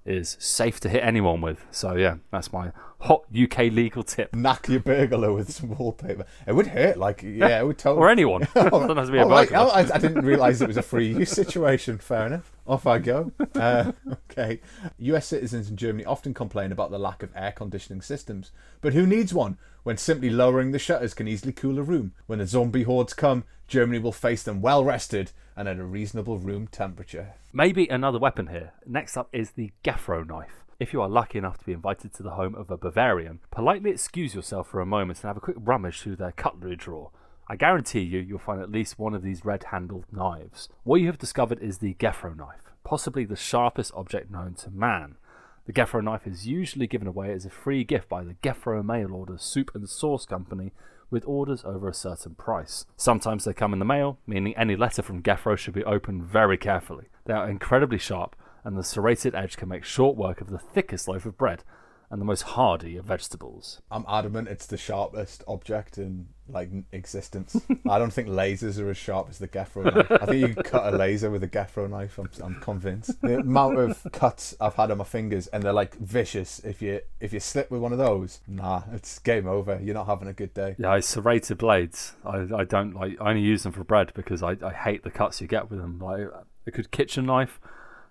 [0.06, 1.66] is safe to hit anyone with.
[1.70, 4.34] So yeah, that's my hot UK legal tip.
[4.34, 6.24] Knock your burglar with some wallpaper.
[6.46, 6.96] It would hurt.
[6.96, 8.02] Like yeah, it would totally.
[8.02, 8.48] Or anyone.
[8.54, 9.58] Doesn't have to be a Oh, burglar.
[9.58, 11.98] Oh, I, I didn't realise it was a free use situation.
[11.98, 12.50] Fair enough.
[12.68, 13.32] Off I go.
[13.54, 13.92] Uh,
[14.30, 14.60] okay.
[14.98, 18.52] US citizens in Germany often complain about the lack of air conditioning systems.
[18.82, 22.12] But who needs one when simply lowering the shutters can easily cool a room?
[22.26, 26.38] When the zombie hordes come, Germany will face them well rested and at a reasonable
[26.38, 27.34] room temperature.
[27.52, 28.72] Maybe another weapon here.
[28.86, 30.64] Next up is the Gefro knife.
[30.78, 33.90] If you are lucky enough to be invited to the home of a Bavarian, politely
[33.90, 37.10] excuse yourself for a moment and have a quick rummage through their cutlery drawer.
[37.50, 40.68] I guarantee you, you'll find at least one of these red handled knives.
[40.84, 45.16] What you have discovered is the Gefro knife, possibly the sharpest object known to man.
[45.64, 49.14] The Gefro knife is usually given away as a free gift by the Gefro Mail
[49.14, 50.72] Order Soup and Sauce Company
[51.10, 52.84] with orders over a certain price.
[52.98, 56.58] Sometimes they come in the mail, meaning any letter from Gefro should be opened very
[56.58, 57.06] carefully.
[57.24, 61.08] They are incredibly sharp, and the serrated edge can make short work of the thickest
[61.08, 61.64] loaf of bread
[62.10, 63.82] and the most hardy of vegetables.
[63.90, 67.60] I'm adamant it's the sharpest object in like existence.
[67.88, 70.10] I don't think lasers are as sharp as the Gefro knife.
[70.10, 72.18] I think you can cut a laser with a Gefro knife.
[72.18, 73.20] I'm, I'm convinced.
[73.20, 76.60] The amount of cuts I've had on my fingers, and they're like vicious.
[76.60, 79.78] If you if you slip with one of those, nah, it's game over.
[79.82, 80.76] You're not having a good day.
[80.78, 82.14] Yeah, I serrated blades.
[82.24, 83.20] I, I don't like.
[83.20, 85.80] I only use them for bread because I, I hate the cuts you get with
[85.80, 85.98] them.
[85.98, 86.28] Like
[86.66, 87.60] a good kitchen knife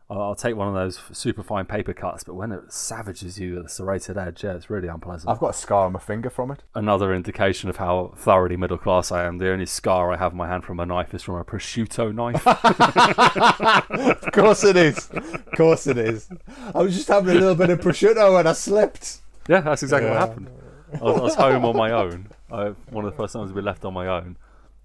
[0.10, 3.56] I'll, I'll take one of those super fine paper cuts, but when it savages you
[3.56, 5.30] with the serrated edge, yeah, it's really unpleasant.
[5.30, 6.64] I've got a scar on my finger from it.
[6.74, 9.38] Another indication of how thoroughly middle class I am.
[9.38, 12.14] The only scar I have in my hand from a knife is from a prosciutto
[12.14, 12.46] knife.
[14.26, 15.10] of course it is.
[15.10, 16.30] Of course it is.
[16.74, 19.20] I was just having a little bit of prosciutto and I slipped.
[19.50, 20.50] yeah, that's exactly what happened.
[20.94, 22.30] I was, I was home on my own.
[22.50, 24.38] I, one of the first times we left on my own.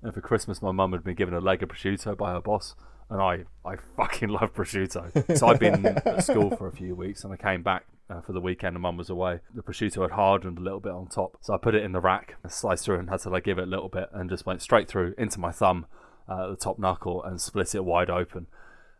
[0.02, 2.74] And for Christmas, my mum had been given a leg of prosciutto by her boss
[3.12, 5.36] and I, I fucking love prosciutto.
[5.36, 8.32] So I'd been at school for a few weeks, and I came back uh, for
[8.32, 9.40] the weekend, and Mum was away.
[9.54, 12.00] The prosciutto had hardened a little bit on top, so I put it in the
[12.00, 14.62] rack, sliced through, and had to like give it a little bit, and just went
[14.62, 15.86] straight through into my thumb,
[16.26, 18.46] uh, the top knuckle, and split it wide open.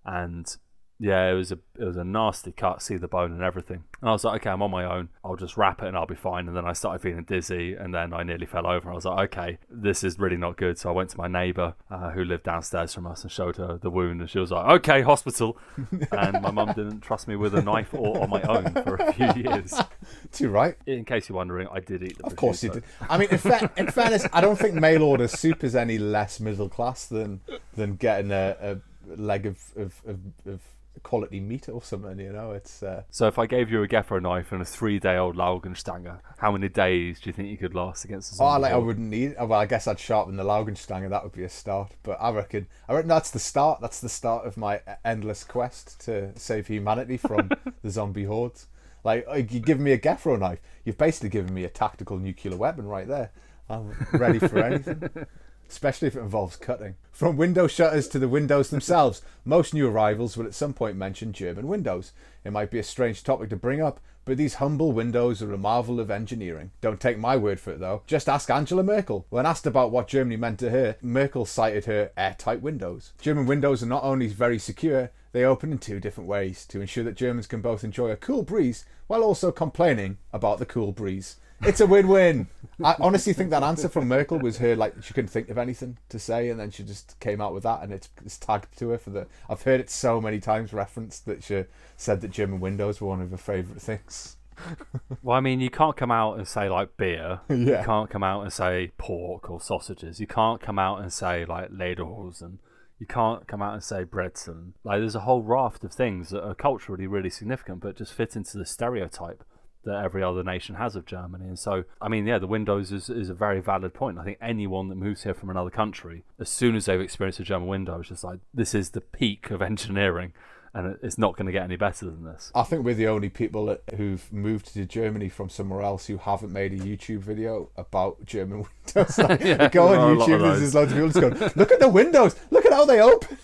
[0.04, 0.54] And
[1.02, 3.82] yeah, it was a it was a nasty cut, see the bone and everything.
[4.00, 5.08] And I was like, okay, I'm on my own.
[5.24, 6.46] I'll just wrap it and I'll be fine.
[6.46, 8.88] And then I started feeling dizzy, and then I nearly fell over.
[8.88, 10.78] I was like, okay, this is really not good.
[10.78, 13.78] So I went to my neighbour uh, who lived downstairs from us and showed her
[13.78, 15.58] the wound, and she was like, okay, hospital.
[16.12, 19.12] and my mum didn't trust me with a knife or on my own for a
[19.12, 19.74] few years.
[20.32, 20.76] Too right.
[20.86, 22.26] In case you're wondering, I did eat the.
[22.26, 22.84] Of course you did.
[23.10, 26.38] I mean, in, fa- in fairness, I don't think mail order soup is any less
[26.38, 27.40] middle class than
[27.74, 28.76] than getting a, a
[29.16, 30.60] leg of, of, of, of
[31.02, 32.18] quality meat or something.
[32.18, 32.82] You know, it's.
[32.82, 36.68] Uh, So if I gave you a Gefro knife and a three-day-old Laugenstange, how many
[36.68, 39.34] days do you think you could last against a Oh, zombie like I wouldn't need.
[39.38, 41.08] Well, I guess I'd sharpen the Laugenstange.
[41.10, 41.92] That would be a start.
[42.02, 43.80] But I reckon, I reckon that's the start.
[43.80, 47.50] That's the start of my endless quest to save humanity from
[47.82, 48.66] the zombie hordes.
[49.04, 52.56] Like uh, you give me a Gefro knife, you've basically given me a tactical nuclear
[52.56, 53.30] weapon right there.
[53.68, 55.08] I'm ready for anything.
[55.72, 56.96] Especially if it involves cutting.
[57.12, 61.32] From window shutters to the windows themselves, most new arrivals will at some point mention
[61.32, 62.12] German windows.
[62.44, 65.56] It might be a strange topic to bring up, but these humble windows are a
[65.56, 66.72] marvel of engineering.
[66.82, 68.02] Don't take my word for it though.
[68.06, 69.24] Just ask Angela Merkel.
[69.30, 73.14] When asked about what Germany meant to her, Merkel cited her airtight windows.
[73.18, 77.04] German windows are not only very secure, they open in two different ways to ensure
[77.04, 81.36] that Germans can both enjoy a cool breeze while also complaining about the cool breeze.
[81.64, 82.48] It's a win-win.
[82.82, 85.98] I honestly think that answer from Merkel was her like she couldn't think of anything
[86.08, 88.90] to say, and then she just came out with that, and it's, it's tagged to
[88.90, 89.26] her for the.
[89.48, 91.64] I've heard it so many times referenced that she
[91.96, 94.36] said that German windows were one of her favourite things.
[95.22, 97.40] Well, I mean, you can't come out and say like beer.
[97.48, 97.56] Yeah.
[97.56, 100.20] You can't come out and say pork or sausages.
[100.20, 102.58] You can't come out and say like ladles and
[102.98, 104.72] you can't come out and say Brezen.
[104.84, 108.36] Like there's a whole raft of things that are culturally really significant, but just fit
[108.36, 109.44] into the stereotype
[109.84, 111.46] that every other nation has of Germany.
[111.46, 114.18] And so, I mean, yeah, the windows is, is a very valid point.
[114.18, 117.44] I think anyone that moves here from another country, as soon as they've experienced a
[117.44, 120.32] German window, is just like, this is the peak of engineering.
[120.74, 122.50] And it's not going to get any better than this.
[122.54, 126.50] I think we're the only people who've moved to Germany from somewhere else who haven't
[126.50, 128.64] made a YouTube video about German
[128.94, 129.18] windows.
[129.18, 131.72] Like, Yeah, go there are a on YouTube, there's loads of people just going, "Look
[131.72, 132.36] at the windows!
[132.50, 133.36] Look at how they open!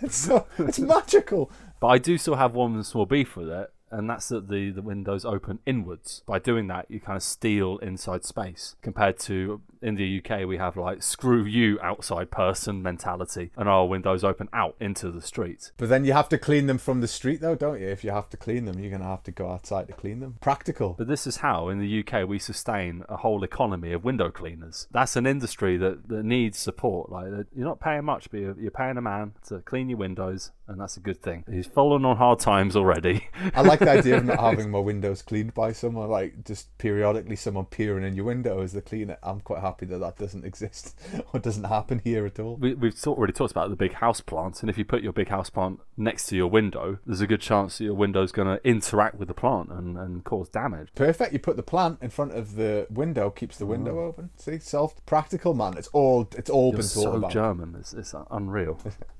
[0.00, 4.08] it's so it's magical." But I do still have one small beef with it, and
[4.08, 6.22] that's that the, the windows open inwards.
[6.26, 8.76] By doing that, you kind of steal inside space.
[8.82, 13.86] Compared to in the UK, we have like screw you outside person mentality, and our
[13.86, 15.72] windows open out into the street.
[15.76, 17.88] But then you have to clean them from the street, though, don't you?
[17.88, 20.36] If you have to clean them, you're gonna have to go outside to clean them.
[20.40, 20.94] Practical.
[20.98, 24.88] But this is how, in the UK, we sustain a whole economy of window cleaners.
[24.90, 27.10] That's an industry that, that needs support.
[27.10, 30.50] Like you're not paying much, but you're, you're paying a man to clean your windows,
[30.68, 31.44] and that's a good thing.
[31.50, 33.28] He's fallen on hard times already.
[33.54, 37.36] I like the idea of not having my windows cleaned by someone, like just periodically
[37.36, 39.18] someone peering in your window as they clean it.
[39.22, 40.98] I'm quite happy that that doesn't exist
[41.32, 42.56] or doesn't happen here at all.
[42.56, 45.12] We, we've sort already talked about the big house plant, and if you put your
[45.12, 48.48] big house plant next to your window, there's a good chance that your window's going
[48.48, 50.88] to interact with the plant and, and cause damage.
[50.94, 51.32] Perfect.
[51.32, 54.06] You put the plant in front of the window, keeps the window oh.
[54.06, 54.30] open.
[54.36, 55.74] See, self practical man.
[55.76, 56.28] It's all.
[56.36, 57.30] It's all You're been thought so about.
[57.30, 57.76] German.
[57.78, 58.80] It's, it's unreal.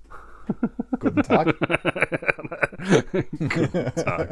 [0.98, 1.54] Good tag.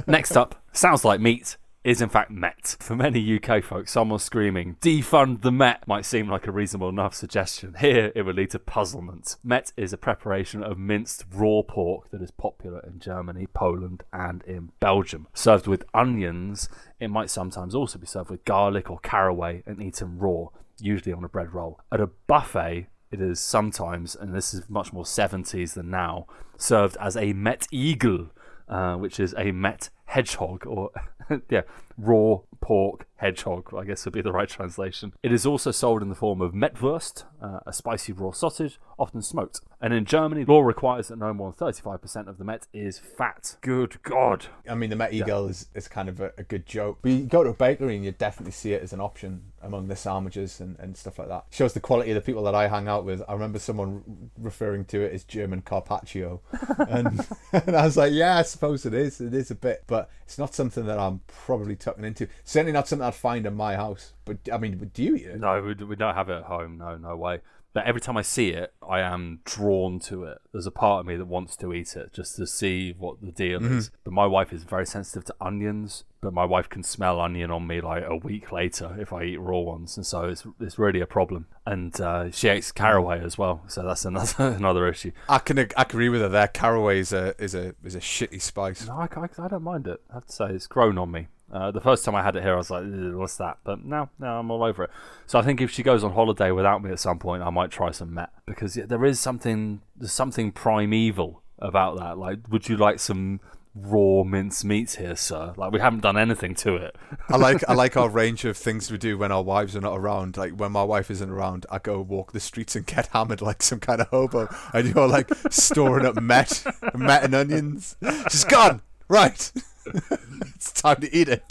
[0.07, 2.77] Next up, sounds like meat is in fact Mett.
[2.81, 7.15] For many UK folks, someone screaming, defund the Met might seem like a reasonable enough
[7.15, 7.75] suggestion.
[7.79, 9.37] Here, it would lead to puzzlement.
[9.45, 14.43] Mett is a preparation of minced raw pork that is popular in Germany, Poland, and
[14.45, 15.29] in Belgium.
[15.35, 20.19] Served with onions, it might sometimes also be served with garlic or caraway and eaten
[20.19, 20.47] raw,
[20.81, 21.81] usually on a bread roll.
[21.93, 26.27] At a buffet, it is sometimes, and this is much more 70s than now,
[26.59, 28.31] served as a Mettigel,
[28.69, 30.91] uh, which is a Mett hedgehog, or
[31.51, 31.63] yeah,
[31.97, 35.13] raw pork hedgehog, I guess would be the right translation.
[35.23, 39.23] It is also sold in the form of Mettwurst, uh, a spicy raw sausage, often
[39.23, 39.61] smoked.
[39.81, 43.57] And in Germany, law requires that no more than 35% of the Mett is fat.
[43.61, 44.47] Good God.
[44.69, 46.99] I mean, the Mettigel is, is kind of a, a good joke.
[47.03, 49.89] But you go to a bakery and you definitely see it as an option among
[49.89, 51.45] the sandwiches and, and stuff like that.
[51.51, 53.23] Shows the quality of the people that I hang out with.
[53.29, 56.41] I remember someone referring to it as German carpaccio.
[56.89, 59.21] and, and I was like, yeah, I suppose it is.
[59.21, 59.85] It is a bit.
[59.87, 59.94] But
[60.25, 62.29] it's not something that I'm probably tucking into.
[62.45, 64.13] Certainly not something I'd find in my house.
[64.25, 65.41] But, I mean, do you eat it?
[65.41, 66.79] No, we, we don't have it at home.
[66.79, 67.41] No, no way.
[67.75, 70.39] But every time I see it, I am drawn to it.
[70.53, 73.33] There's a part of me that wants to eat it just to see what the
[73.33, 73.91] deal is.
[74.05, 76.05] But my wife is very sensitive to onions.
[76.21, 79.41] But my wife can smell onion on me like a week later if I eat
[79.41, 81.47] raw ones, and so it's it's really a problem.
[81.67, 85.11] And uh, she eats caraway as well, so that's another another issue.
[85.29, 86.49] I can ag- agree with her there.
[86.49, 88.87] Caraway is a is a is a shitty spice.
[88.87, 90.01] No, I, I, I don't mind it.
[90.15, 91.27] I'd say it's grown on me.
[91.53, 94.11] Uh, the first time I had it here, I was like, "What's that?" But now,
[94.19, 94.91] now I'm all over it.
[95.27, 97.71] So I think if she goes on holiday without me at some point, I might
[97.71, 102.19] try some Mett because yeah, there is something there's something primeval about that.
[102.19, 103.41] Like, would you like some
[103.75, 105.53] raw mince meat here, sir?
[105.57, 106.97] Like, we haven't done anything to it.
[107.29, 109.97] I like I like our range of things we do when our wives are not
[109.97, 110.37] around.
[110.37, 113.63] Like when my wife isn't around, I go walk the streets and get hammered like
[113.63, 116.65] some kind of hobo, and you're like storing up met,
[116.95, 117.97] met and onions.
[118.31, 118.83] She's gone.
[119.07, 119.53] Right,
[120.55, 121.45] it's time to eat it.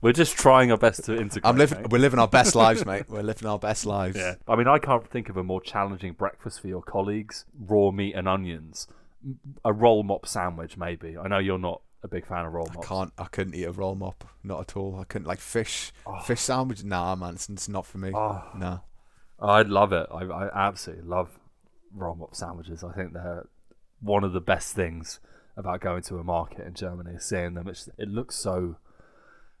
[0.00, 1.44] We're just trying our best to integrate.
[1.44, 1.82] I'm living.
[1.82, 1.90] mate.
[1.90, 3.04] We're living our best lives, mate.
[3.08, 4.16] We're living our best lives.
[4.16, 4.34] Yeah.
[4.46, 7.44] I mean, I can't think of a more challenging breakfast for your colleagues.
[7.58, 8.86] Raw meat and onions.
[9.64, 11.16] a roll mop sandwich, maybe.
[11.16, 12.86] I know you're not a big fan of roll mops.
[12.86, 13.12] Can't.
[13.18, 14.24] I couldn't eat a roll mop.
[14.42, 14.98] Not at all.
[15.00, 15.92] I couldn't like fish.
[16.06, 16.20] Ah.
[16.20, 16.84] Fish sandwich.
[16.84, 17.34] Nah, man.
[17.34, 18.12] It's, it's not for me.
[18.14, 18.42] Oh.
[18.56, 18.78] Nah.
[19.40, 20.06] I'd love it.
[20.12, 21.38] I, I absolutely love
[21.94, 22.84] roll mop sandwiches.
[22.84, 23.46] I think they're
[24.00, 25.20] one of the best things
[25.56, 27.16] about going to a market in Germany.
[27.18, 28.76] Seeing them, it's, it looks so.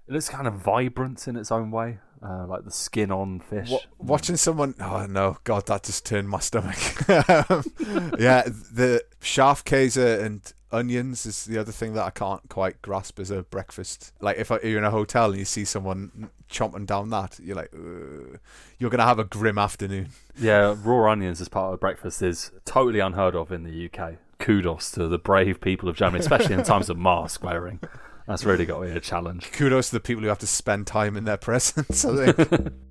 [0.08, 3.70] It looks kind of vibrant in its own way, uh, like the skin on fish.
[3.70, 6.76] Wa- watching someone oh no god that just turned my stomach
[7.08, 13.30] yeah the schafkäse and onions is the other thing that i can't quite grasp as
[13.30, 17.38] a breakfast like if you're in a hotel and you see someone chomping down that
[17.40, 18.38] you're like "Ugh."
[18.78, 23.00] you're gonna have a grim afternoon Yeah, raw onions as part of breakfast is totally
[23.00, 24.14] unheard of in the UK.
[24.42, 27.78] Kudos to the brave people of Germany, especially in times of mask wearing.
[28.26, 29.52] That's really got to be a challenge.
[29.52, 32.72] kudos to the people who have to spend time in their presence i think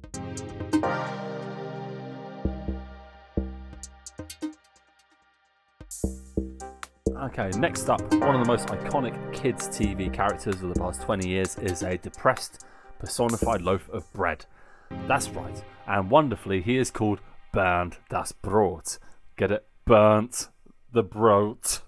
[7.21, 11.29] Okay, next up, one of the most iconic kids' TV characters of the past 20
[11.29, 12.65] years is a depressed,
[12.99, 14.45] personified loaf of bread.
[15.07, 17.21] That's right, and wonderfully, he is called
[17.53, 18.97] Bernd das Brot.
[19.37, 19.65] Get it?
[19.85, 20.49] Burnt
[20.91, 21.81] the Brot.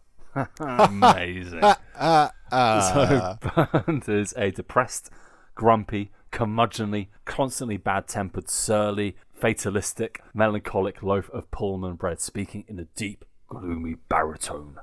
[0.60, 1.64] Amazing.
[1.64, 1.76] uh,
[2.52, 5.10] uh, So Bernd is a depressed,
[5.56, 13.26] grumpy, curmudgeonly, constantly bad-tempered, surly, fatalistic, melancholic loaf of Pullman bread, speaking in a deep,
[13.48, 14.78] gloomy baritone.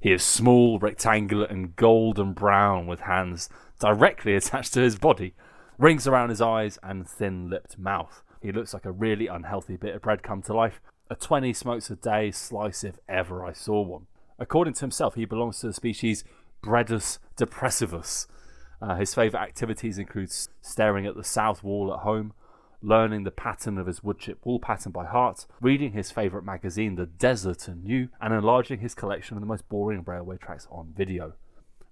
[0.00, 3.48] He is small, rectangular, and golden brown, with hands
[3.78, 5.34] directly attached to his body,
[5.78, 8.22] rings around his eyes, and thin-lipped mouth.
[8.40, 10.80] He looks like a really unhealthy bit of bread come to life.
[11.10, 14.06] A 20 smokes a day slice if ever I saw one.
[14.38, 16.24] According to himself, he belongs to the species
[16.62, 18.26] Brotus depressivus.
[18.80, 20.32] Uh, his favourite activities include
[20.62, 22.32] staring at the south wall at home,
[22.80, 27.06] learning the pattern of his woodchip wall pattern by heart, reading his favourite magazine, The
[27.06, 31.34] Desert and New, and enlarging his collection of the most boring railway tracks on video.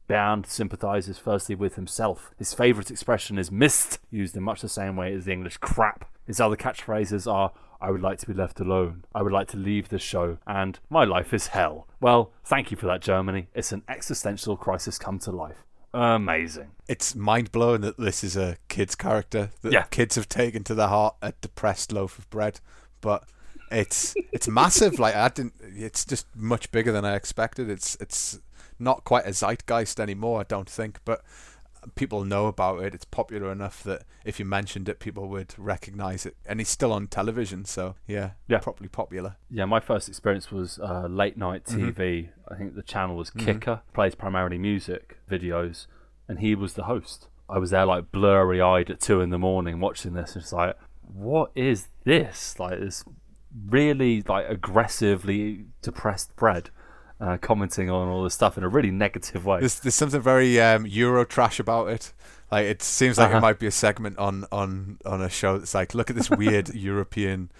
[0.09, 2.33] Bernd sympathises firstly with himself.
[2.39, 6.11] His favourite expression is mist, used in much the same way as the English crap.
[6.27, 7.53] His other catchphrases are
[7.83, 10.79] I would like to be left alone, I would like to leave this show, and
[10.89, 11.87] my life is hell.
[12.01, 13.49] Well, thank you for that, Germany.
[13.55, 15.65] It's an existential crisis come to life.
[15.95, 16.71] amazing.
[16.89, 19.83] It's mind blowing that this is a kid's character that Yeah.
[19.91, 22.61] kids have taken to their heart a depressed loaf of bread.
[23.03, 23.25] But
[23.71, 24.99] it's it's massive.
[24.99, 25.55] Like I didn't.
[25.61, 27.69] It's just much bigger than I expected.
[27.69, 28.39] It's it's
[28.79, 30.41] not quite a zeitgeist anymore.
[30.41, 31.21] I don't think, but
[31.95, 32.95] people know about it.
[32.95, 36.37] It's popular enough that if you mentioned it, people would recognize it.
[36.47, 38.59] And he's still on television, so yeah, Yeah.
[38.59, 39.37] properly popular.
[39.51, 42.29] Yeah, my first experience was uh, late night TV.
[42.49, 45.87] I think the channel was KiKA, plays primarily music videos,
[46.29, 47.29] and he was the host.
[47.49, 50.53] I was there like blurry eyed at two in the morning watching this, and it's
[50.53, 52.59] like, what is this?
[52.59, 53.05] Like this
[53.69, 56.71] really like aggressively depressed bread.
[57.23, 59.61] Uh, commenting on all this stuff in a really negative way.
[59.61, 62.13] There's there's something very um, Euro trash about it.
[62.51, 63.39] Like it seems like Uh-huh.
[63.39, 66.29] it might be a segment on on on a show that's like, look at this
[66.31, 67.51] weird European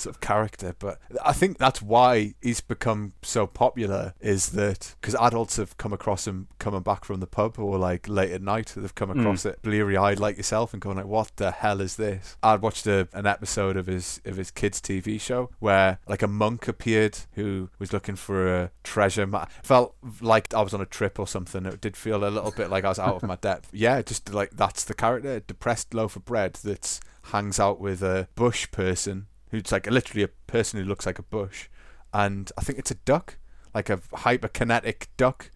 [0.00, 0.74] sort of character.
[0.78, 5.92] But I think that's why he's become so popular is that because adults have come
[5.92, 9.20] across him coming back from the pub or like late at night, they've come hmm.
[9.20, 12.36] across it bleary eyed like yourself and going like, what the hell is this?
[12.42, 16.28] I'd watched a, an episode of his of his kids TV show where like a
[16.28, 19.26] monk appeared who was looking for a treasure.
[19.26, 21.66] Ma- felt like I was on a trip or something.
[21.66, 23.70] It did feel a little bit like I was out of my depth.
[23.72, 28.28] Yeah, just like that's the character, depressed loaf of bread that hangs out with a
[28.34, 31.68] bush person who's like literally a person who looks like a bush,
[32.12, 33.36] and I think it's a duck,
[33.74, 35.50] like a hyperkinetic duck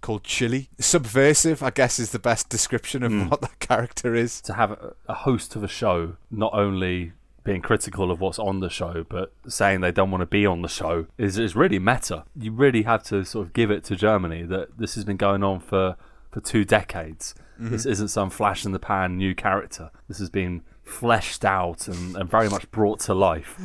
[0.00, 0.70] called Chili.
[0.78, 3.28] Subversive, I guess, is the best description of hmm.
[3.28, 4.40] what that character is.
[4.42, 7.12] to have a, a host of a show not only
[7.42, 10.60] being critical of what's on the show but saying they don't want to be on
[10.60, 12.24] the show is, is really meta.
[12.36, 15.42] You really have to sort of give it to germany that this has been going
[15.42, 15.96] on for
[16.30, 17.34] for two decades.
[17.60, 17.72] Mm-hmm.
[17.72, 19.90] This isn't some flash in the pan new character.
[20.08, 23.58] This has been fleshed out and, and very much brought to life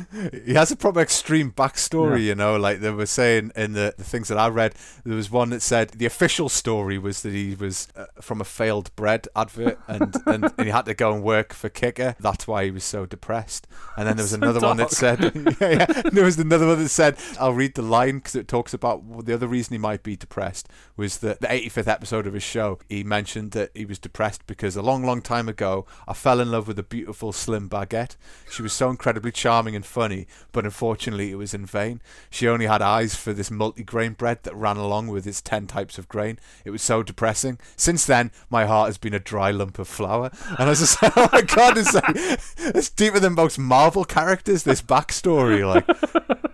[0.44, 2.56] He has a proper extreme backstory, you know.
[2.56, 4.74] Like they were saying in the, the things that I read,
[5.04, 8.44] there was one that said the official story was that he was uh, from a
[8.44, 12.16] failed bread advert, and, and, and he had to go and work for KiKA.
[12.18, 13.66] That's why he was so depressed.
[13.96, 15.20] And then there was So another one that said,
[15.60, 16.02] yeah, yeah.
[16.12, 19.34] There was another one that said, I'll read the line because it talks about the
[19.34, 23.02] other reason he might be depressed was that the 85th episode of his show, he
[23.04, 26.68] mentioned that he was depressed because a long, long time ago, I fell in love
[26.68, 28.16] with a beautiful slim baguette.
[28.50, 32.00] She was so incredibly charming and funny, but unfortunately, it was in vain.
[32.30, 35.98] She only had eyes for this multi-grain bread that ran along with its 10 types
[35.98, 36.38] of grain.
[36.64, 37.58] It was so depressing.
[37.76, 40.30] Since then, my heart has been a dry lump of flour.
[40.50, 42.04] And I was just like, oh my god, it's like
[42.74, 44.62] it's deeper than most Marvel characters.
[44.62, 45.86] This backstory, like,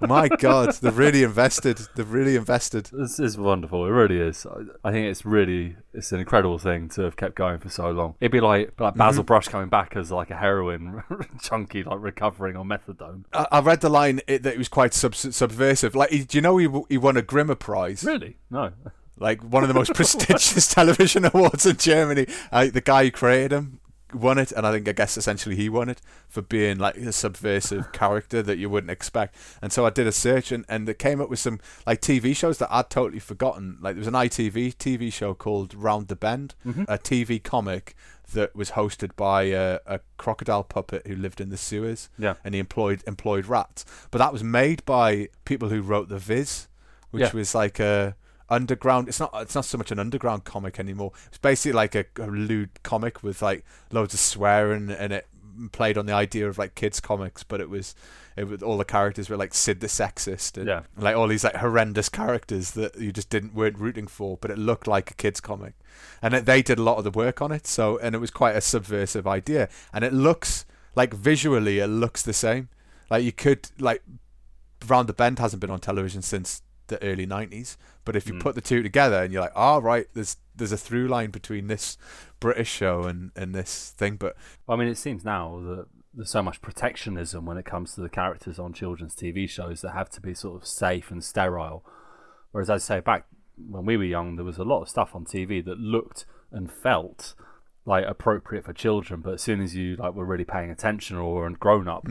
[0.01, 1.81] my god, they've really invested.
[1.95, 2.91] They've really invested.
[2.93, 4.47] this is wonderful it really is
[4.85, 8.15] I, think it's really it's an incredible thing to have kept going for so long
[8.21, 9.27] it'd be like like basil mm-hmm.
[9.27, 11.03] brush coming back as like a heroin
[11.43, 14.93] chunky like recovering on methadone I, I read the line it, that it was quite
[14.95, 15.95] sub- subversive.
[15.95, 18.05] Like, he- do you know he he won a Grimme Prize?
[18.05, 18.73] really no
[19.19, 22.27] like one of the most prestigious television awards in Germany.
[22.51, 23.79] Uh, the guy who created him
[24.15, 27.13] won it, and I think I guess essentially he won it for being like a
[27.13, 29.35] subversive character that you wouldn't expect.
[29.63, 32.35] And so I did a search, and and it came up with some like TV
[32.37, 33.79] shows that I'd totally forgotten.
[33.81, 36.55] Like there was an ITV TV show called Round the Bend,
[36.89, 37.95] a TV comic
[38.33, 42.35] that was hosted by a, a crocodile puppet who lived in the sewers Yeah.
[42.45, 46.69] and he employed employed rats but that was made by people who wrote the viz
[47.11, 47.33] which Yeah.
[47.33, 48.17] was like a
[48.49, 52.05] underground it's not it's not so much an underground comic anymore it's basically like a,
[52.21, 55.27] a lewd comic with like loads of swearing and it
[55.73, 57.95] played on the idea of like kids comics but it was
[58.37, 60.83] it was all the characters were like sid the sexist and Yeah.
[60.97, 64.59] like all these like horrendous characters that you just didn't weren't rooting for but it
[64.59, 65.75] looked like a kids comic.
[66.23, 68.31] And it, they did a lot of the work on it so and it was
[68.31, 69.69] quite a subversive idea.
[69.93, 72.69] And it looks like visually it looks the same.
[73.11, 74.03] Like you could like
[74.87, 78.41] round the bend hasn't been on television since the early 90s but if you Mm.
[78.41, 81.67] put the two together and you're like oh right there's there's a through line between
[81.69, 81.97] this
[82.41, 84.37] british show and and this thing but
[84.69, 88.09] I mean, it seems now that there's so much protectionism when it comes to the
[88.11, 91.83] characters on children's TV shows that have to be sort of safe and sterile.
[92.51, 93.25] Whereas, as I say, back
[93.57, 96.71] when we were young, there was a lot of stuff on TV that looked and
[96.71, 97.35] felt
[97.87, 101.35] like appropriate for children, but as soon as you like were really paying attention or
[101.35, 102.07] were grown up,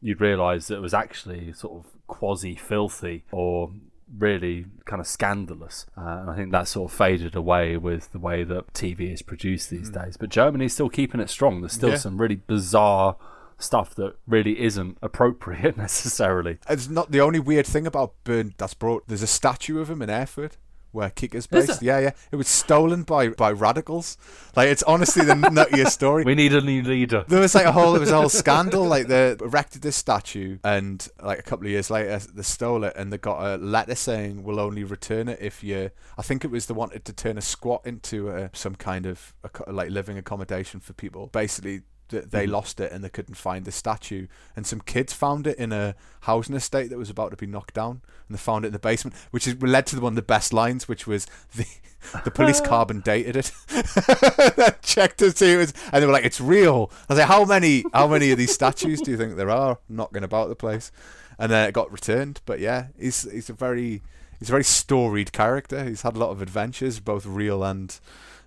[0.00, 3.70] you'd realise that it was actually sort of quasi filthy or
[4.16, 5.86] really kind of scandalous.
[5.96, 9.22] Uh, and I think that sort of faded away with the way that TV is
[9.22, 10.16] produced these days.
[10.16, 11.60] But Germany's still keeping it strong.
[11.60, 11.96] There's still Yeah.
[11.96, 13.16] some really bizarre
[13.58, 16.58] stuff that really isn't appropriate necessarily.
[16.68, 20.00] it's not the only weird thing about Bernd das Brot there's a statue of him
[20.00, 20.56] in Erfurt
[20.92, 21.70] where KiKA's Is based.
[21.70, 21.82] it?
[21.82, 22.10] Yeah, yeah.
[22.32, 24.16] It was stolen by by radicals.
[24.56, 26.24] Like it's honestly the nuttiest story.
[26.28, 27.24] We need a new leader.
[27.28, 28.84] There was like a whole, it was a whole scandal.
[28.84, 32.94] Like they erected this statue, and like a couple of years later, they stole it,
[32.96, 35.90] and they got a letter saying we'll only return it if you.
[36.16, 39.34] I think it was they wanted to turn a squat into a, some kind of
[39.66, 41.28] a, like living accommodation for people.
[41.28, 42.50] Basically, th- they Mhm.
[42.50, 45.94] lost it and they couldn't find the statue, and some kids found it in a
[46.22, 48.78] housing estate that was about to be knocked down, and they found it in the
[48.78, 51.66] basement, which is led to one of the best lines, which was the.
[52.24, 53.50] The police carbon dated it,
[54.82, 57.44] checked to see it was, and they were like, "It's real." I was like, "How
[57.44, 57.84] many?
[57.92, 60.92] How many of these statues do you think there are knocking about the place?"
[61.40, 62.40] And then it got returned.
[62.46, 64.02] But yeah, he's he's a very
[64.38, 65.84] he's a very storied character.
[65.84, 67.98] He's had a lot of adventures, both real and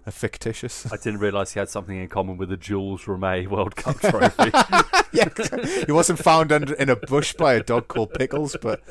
[0.07, 0.91] uh, fictitious.
[0.91, 4.51] I didn't realise he had something in common with the Jules Rimet World Cup trophy.
[5.13, 5.29] yeah,
[5.85, 8.81] he wasn't found under in a bush by a dog called Pickles, but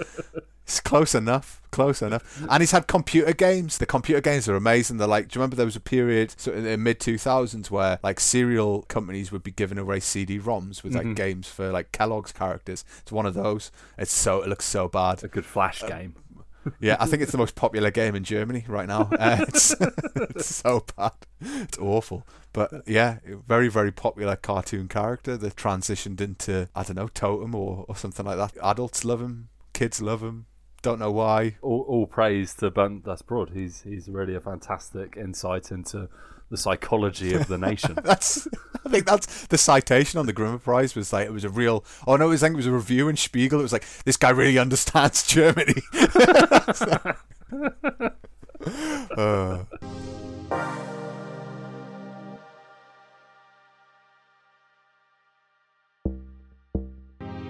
[0.64, 1.60] it's close enough.
[1.72, 2.42] Close enough.
[2.50, 3.78] And he's had computer games.
[3.78, 4.96] The computer games are amazing.
[4.96, 8.00] They're like, do you remember there was a period so in the mid 2000s where
[8.02, 11.14] like cereal companies would be giving away CD-ROMs with like Mhm.
[11.16, 12.84] games for like Kellogg's characters.
[13.02, 13.70] It's one of those.
[13.98, 15.22] It's so it looks so bad.
[15.22, 16.14] a good flash game.
[16.80, 19.08] Yeah, I think it's the most popular game in Germany right now.
[19.12, 19.74] Uh, it's,
[20.14, 21.12] it's so bad.
[21.40, 22.26] It's awful.
[22.52, 27.84] But yeah, very, very popular cartoon character that transitioned into, I don't know, Totem or,
[27.88, 28.56] or something like that.
[28.62, 30.46] Adults love him, kids love him.
[30.82, 31.56] Don't know why.
[31.60, 33.50] All, all praise to Bernd das Brot.
[33.52, 36.08] He's he's really a fantastic insight into
[36.50, 37.96] the psychology of the nation.
[38.04, 38.48] That's,
[38.84, 41.84] I think that's the citation on the Grimme Prize was like, it was a real,
[42.06, 43.60] oh no, it was, I think it was a review in Spiegel.
[43.60, 45.82] It was like, this guy really understands Germany.
[49.16, 49.64] uh,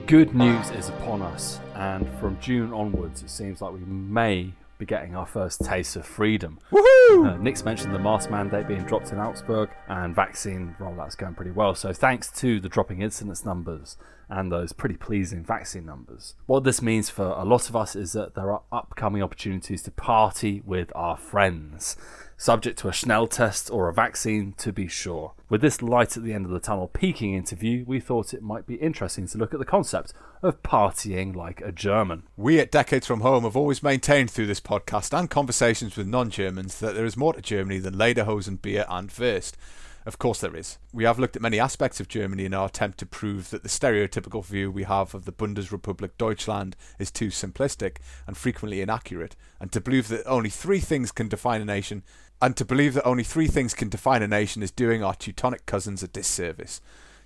[0.07, 4.87] Good news is upon us, and from June onwards, it seems like we may be
[4.87, 6.59] getting our first taste of freedom.
[6.73, 7.35] woohoo!
[7.35, 11.53] Uh, Nick's mentioned the mask mandate being dropped in Augsburg, and vaccine rollout's going pretty
[11.53, 11.75] well.
[11.75, 13.97] So, thanks to the dropping incidence numbers
[14.31, 16.37] and those pretty pleasing vaccine numbers.
[16.47, 19.91] What this means for a lot of us is that there are upcoming opportunities to
[19.91, 21.97] party with our friends,
[22.41, 25.35] subject to a Schnell test or a vaccine to be sure.
[25.51, 28.41] With this light at the end of the tunnel peaking into view, we thought it
[28.43, 32.23] might be interesting to look at the concept of partying like a German.
[32.39, 36.31] We at Decades from Home have always maintained through this podcast and conversations with non
[36.31, 39.59] Germans that there is more to Germany than Lederhosen, beer, and Wurst.
[40.07, 40.79] Of course, there is.
[40.93, 43.69] We have looked at many aspects of Germany in our attempt to prove that the
[43.69, 49.71] stereotypical view we have of the Bundesrepublik Deutschland is too simplistic and frequently inaccurate, and
[49.73, 52.03] to believe that only three things can define a nation,
[52.41, 55.67] and to believe that only three things can define a nation is doing our Teutonic
[55.67, 56.81] cousins a disservice.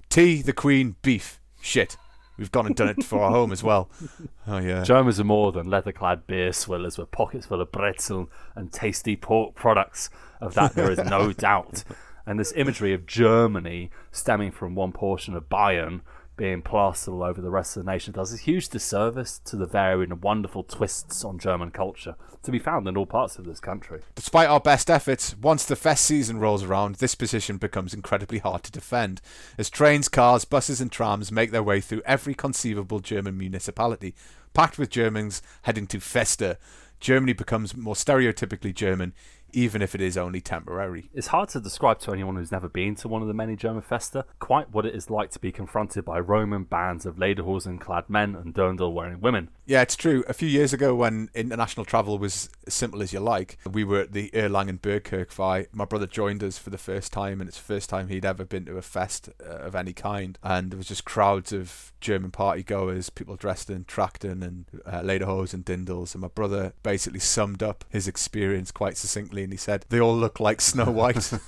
[0.09, 1.41] Tea, the Queen, beef.
[1.61, 1.97] Shit.
[2.37, 3.89] We've gone and done it for our home as well.
[4.47, 4.83] Oh yeah.
[4.83, 9.55] Germans are more than leather-clad beer swillers with pockets full of pretzel and tasty pork
[9.55, 10.11] products.
[10.39, 11.83] Of that, there is no doubt.
[12.27, 16.01] And this imagery of Germany stemming from one portion of Bayern
[16.37, 19.67] being plastered all over the rest of the nation does a huge disservice to the
[19.67, 23.61] varied and wonderful twists on German culture to be found in all parts of this
[23.61, 24.01] country.
[24.15, 28.65] Despite our best efforts, once the fest season rolls around, this position becomes incredibly hard
[28.65, 29.21] to defend,
[29.57, 34.15] as trains, cars, buses, and trams make their way through every conceivable German municipality.
[34.53, 36.59] Packed with Germans heading to Festa,
[37.01, 39.15] Germany becomes more stereotypically German,
[39.55, 41.11] even if it is only temporary.
[41.15, 43.83] It's hard to describe to anyone who's never been to one of the many German
[43.83, 48.11] festa quite what it is like to be confronted by Roman bands of lederhosen clad
[48.11, 49.51] men and dirndl wearing women.
[49.67, 50.25] Yeah, it's true.
[50.29, 54.01] A few years ago, when international travel was as simple as you like, we were
[54.01, 55.69] at the Erlangen Bergkirchweih.
[55.73, 58.45] My brother joined us for the first time, and it's the first time he'd ever
[58.45, 60.39] been to a fest uh, of any kind.
[60.43, 65.01] And there was just crowds of German party goers, people dressed in Trachten and uh,
[65.01, 66.15] lederhosen and dirndls.
[66.15, 70.17] And my brother basically summed up his experience quite succinctly, and he said, "They all
[70.17, 71.33] look like Snow White."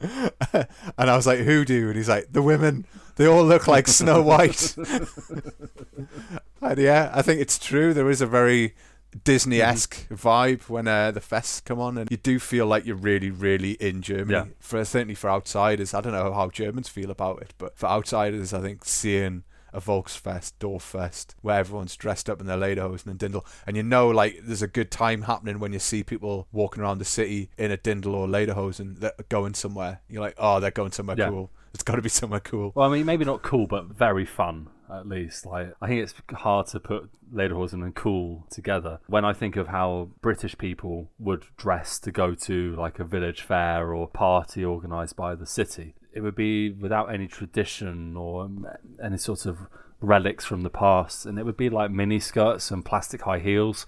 [0.52, 0.66] and
[1.10, 2.86] I was like, "Who do?" And he's like, "The women.
[3.18, 4.74] They all look like Snow White."
[6.62, 7.92] and yeah, I think it's true.
[7.94, 8.74] There is a very
[9.24, 13.30] Disney-esque vibe when uh, the fests come on, and you do feel like you're really,
[13.30, 14.32] really in Germany.
[14.32, 14.44] Yeah.
[14.60, 18.52] For certainly for outsiders, I don't know how Germans feel about it, but for outsiders,
[18.52, 23.44] I think seeing a Volksfest, Dorffest, where everyone's dressed up in their lederhosen and dirndl,
[23.66, 26.98] and you know, like there's a good time happening when you see people walking around
[26.98, 30.00] the city in a dirndl or lederhosen that are going somewhere.
[30.08, 31.28] You're like, oh, they're going somewhere Yeah.
[31.30, 31.50] cool.
[31.78, 32.72] It's got to be somewhere cool.
[32.74, 35.46] Well, I mean, maybe not cool, but very fun at least.
[35.46, 38.98] Like, I think it's hard to put lederhosen and cool together.
[39.06, 43.42] When I think of how British people would dress to go to like a village
[43.42, 48.50] fair or party organised by the city, it would be without any tradition or
[49.00, 49.58] any sort of
[50.00, 53.86] relics from the past, and it would be like mini skirts and plastic high heels.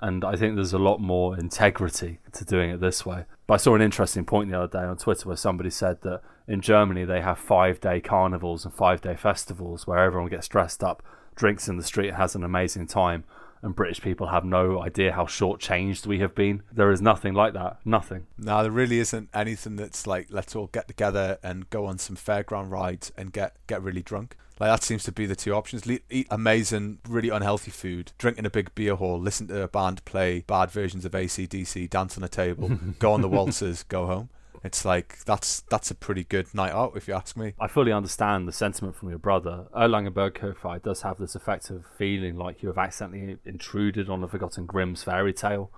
[0.00, 3.26] And I think there's a lot more integrity to doing it this way.
[3.46, 6.22] But I saw an interesting point the other day on Twitter where somebody said that
[6.48, 10.82] in Germany they have five day carnivals and five day festivals where everyone gets dressed
[10.82, 11.02] up,
[11.34, 13.24] drinks in the street, has an amazing time
[13.62, 16.62] and British people have no idea how short-changed we have been.
[16.72, 17.78] There is nothing like that.
[17.84, 18.26] Nothing.
[18.38, 22.16] No, there really isn't anything that's like let's all get together and go on some
[22.16, 24.36] fairground rides and get get really drunk.
[24.58, 28.38] Like that seems to be the two options: Le- eat amazing, really unhealthy food, drink
[28.38, 32.16] in a big beer hall, listen to a band play bad versions of ACDC, dance
[32.16, 32.68] on a table,
[32.98, 34.30] go on the waltzers, go home.
[34.66, 37.54] It's like that's that's a pretty good night out, if you ask me.
[37.60, 39.66] I fully understand the sentiment from your brother.
[39.72, 44.28] Erlanger Bergkirchweih does have this effect of feeling like you have accidentally intruded on a
[44.28, 45.70] forgotten Grimm's fairy tale.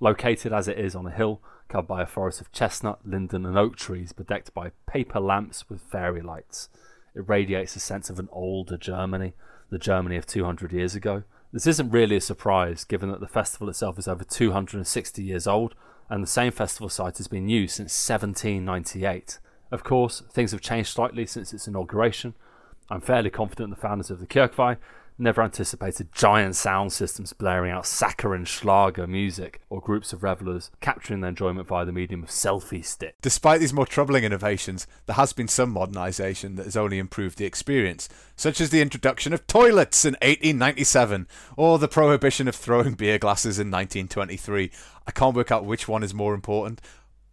[0.00, 3.58] Located as it is on a hill, covered by a forest of chestnut, linden, and
[3.58, 6.70] oak trees, bedecked by paper lamps with fairy lights,
[7.14, 9.34] it radiates a sense of an older Germany,
[9.68, 11.22] the Germany of 200 years ago.
[11.52, 15.74] This isn't really a surprise, given that the festival itself is over 260 years old
[16.12, 19.38] and the same festival site has been used since 1798.
[19.70, 22.34] Of course, things have changed slightly since its inauguration.
[22.90, 24.76] I'm fairly confident the founders of the Kirchweih
[25.22, 31.20] never anticipated giant sound systems blaring out saccharine Schlager music or groups of revelers capturing
[31.20, 33.14] their enjoyment via the medium of selfie stick.
[33.22, 37.44] Despite these more troubling innovations, there has been some modernisation that has only improved the
[37.44, 43.18] experience, such as the introduction of toilets in 1897 or the prohibition of throwing beer
[43.18, 44.70] glasses in 1923.
[45.06, 46.80] I can't work out which one is more important.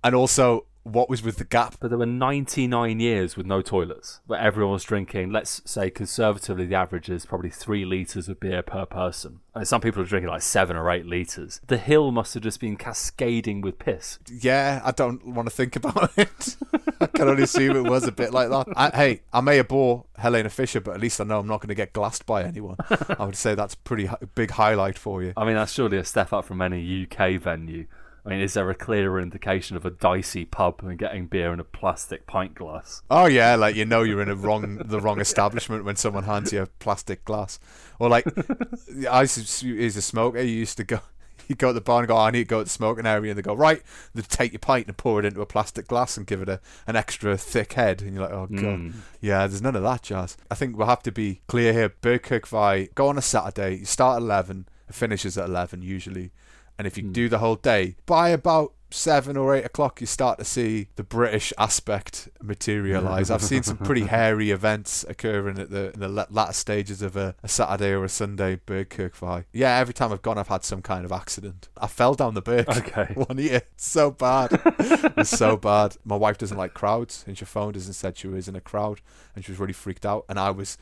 [0.04, 1.76] And also, what was with the gap?
[1.80, 6.66] But there were 99 years with no toilets, where everyone was drinking, let's say conservatively,
[6.66, 9.42] the average is probably three litres of beer per person.
[9.54, 11.60] And some people are drinking like seven or eight litres.
[11.68, 14.20] The hill must have just been cascading with piss.
[14.28, 16.56] Yeah, I don't want to think about it.
[17.02, 18.68] I can only assume it was a bit like that.
[18.76, 21.62] I, hey, I may have bore Helene Fischer, but at least I know I'm not
[21.62, 22.78] going to get glassed by anyone.
[23.18, 25.34] I would say that's a pretty big highlight for you.
[25.36, 27.88] I mean, that's surely a step up from any UK venue
[28.30, 31.60] I mean, is there a clearer indication of a dicey pub than getting beer in
[31.60, 33.02] a plastic pint glass?
[33.10, 36.54] Oh yeah, like you know you're in a wrong the wrong establishment when someone hands
[36.54, 37.60] you a plastic glass.
[37.98, 38.28] Or like
[39.10, 41.00] I used to, as a smoker, you used to go
[41.48, 43.08] you go to the bar and go, oh, I need to go to the smoking
[43.08, 43.82] area, and they go, right,
[44.14, 46.62] they take your pint and pour it into a plastic glass and give it a,
[46.86, 48.94] an extra thick head, and you're like, oh god, mm.
[49.22, 50.38] yeah, there's none of that jazz.
[50.52, 51.90] I think we'll have to be clear here.
[51.90, 56.32] Bergkirchweih, go on a Saturday, you start at eleven, it finishes at eleven usually.
[56.80, 57.12] And if you mm.
[57.12, 61.04] do the whole day, by about seven or eight o'clock, you start to see the
[61.04, 63.30] British aspect materialize.
[63.30, 67.36] I've seen some pretty hairy events occurring at the in the latter stages of a,
[67.44, 69.44] a Saturday or a Sunday Bergkirchweih.
[69.52, 71.68] Yeah, every time I've gone, I've had some kind of accident.
[71.78, 73.10] I fell down the Berg okay.
[73.14, 73.64] one year.
[73.76, 74.50] so bad.
[74.80, 75.98] it's so bad.
[76.06, 78.62] My wife doesn't like crowds, and she phoned us and said she was in a
[78.62, 79.02] crowd,
[79.36, 80.24] and she was really freaked out.
[80.30, 80.78] And I was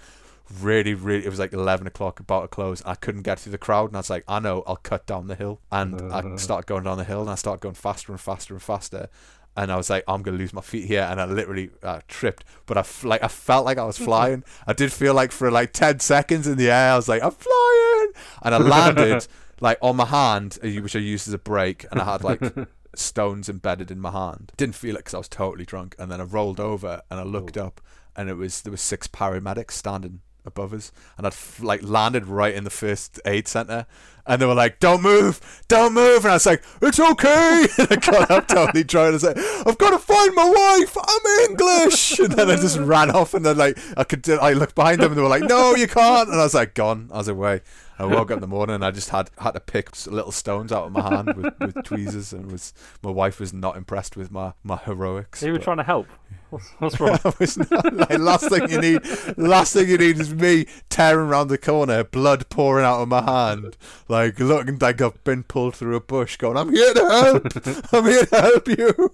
[0.62, 2.82] really, really, it was like 11 o'clock, about to close.
[2.86, 5.28] I couldn't get through the crowd, and I was like, I know, I'll cut down
[5.28, 5.60] the hill.
[5.72, 8.62] And I started going down the hill, and I started going faster and faster and
[8.64, 9.10] faster.
[9.56, 12.44] And I was like, I'm gonna lose my feet here, and I literally uh, tripped.
[12.68, 14.44] But I f- like, I felt like I was flying.
[14.68, 17.32] I did feel like for like 10 seconds in the air, I was like, I'm
[17.32, 18.12] flying,
[18.44, 19.28] and I landed
[19.60, 22.42] like on my hand, uh, which I used as a brake, and I had like
[22.96, 24.52] stones embedded in my hand.
[24.58, 25.96] Didn't feel it because I was totally drunk.
[25.98, 27.82] And then I rolled over and I looked up,
[28.16, 32.26] and it was there was six paramedics standing above us, and I'd f- like landed
[32.26, 33.86] right in the first aid center,
[34.26, 37.88] and they were like, "Don't move, don't move," and I was like, "It's okay." and
[37.92, 39.34] I got up totally trying to say,
[39.66, 40.98] "I've got to find my wife.
[40.98, 44.76] I'm English," and then I just ran off, and then like I could, I looked
[44.76, 47.18] behind them, and they were like, "No, you can't," and I was like, "Gone." I
[47.18, 47.62] was away.
[48.00, 50.72] I woke up in the morning and I just had had to pick little stones
[50.72, 54.30] out of my hand with, with tweezers, and was my wife was not impressed with
[54.30, 55.42] my my heroics.
[55.42, 56.08] You were trying to help.
[56.50, 57.20] What's, wrong?
[57.72, 59.02] not, like, last thing you need,
[59.38, 63.22] last thing you need is me tearing around the corner, blood pouring out of my
[63.22, 63.76] hand,
[64.08, 66.38] like looking like I've been pulled through a bush.
[66.38, 67.94] Going, I'm here to help.
[67.94, 69.14] I'm here to help you.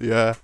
[0.00, 0.34] yeah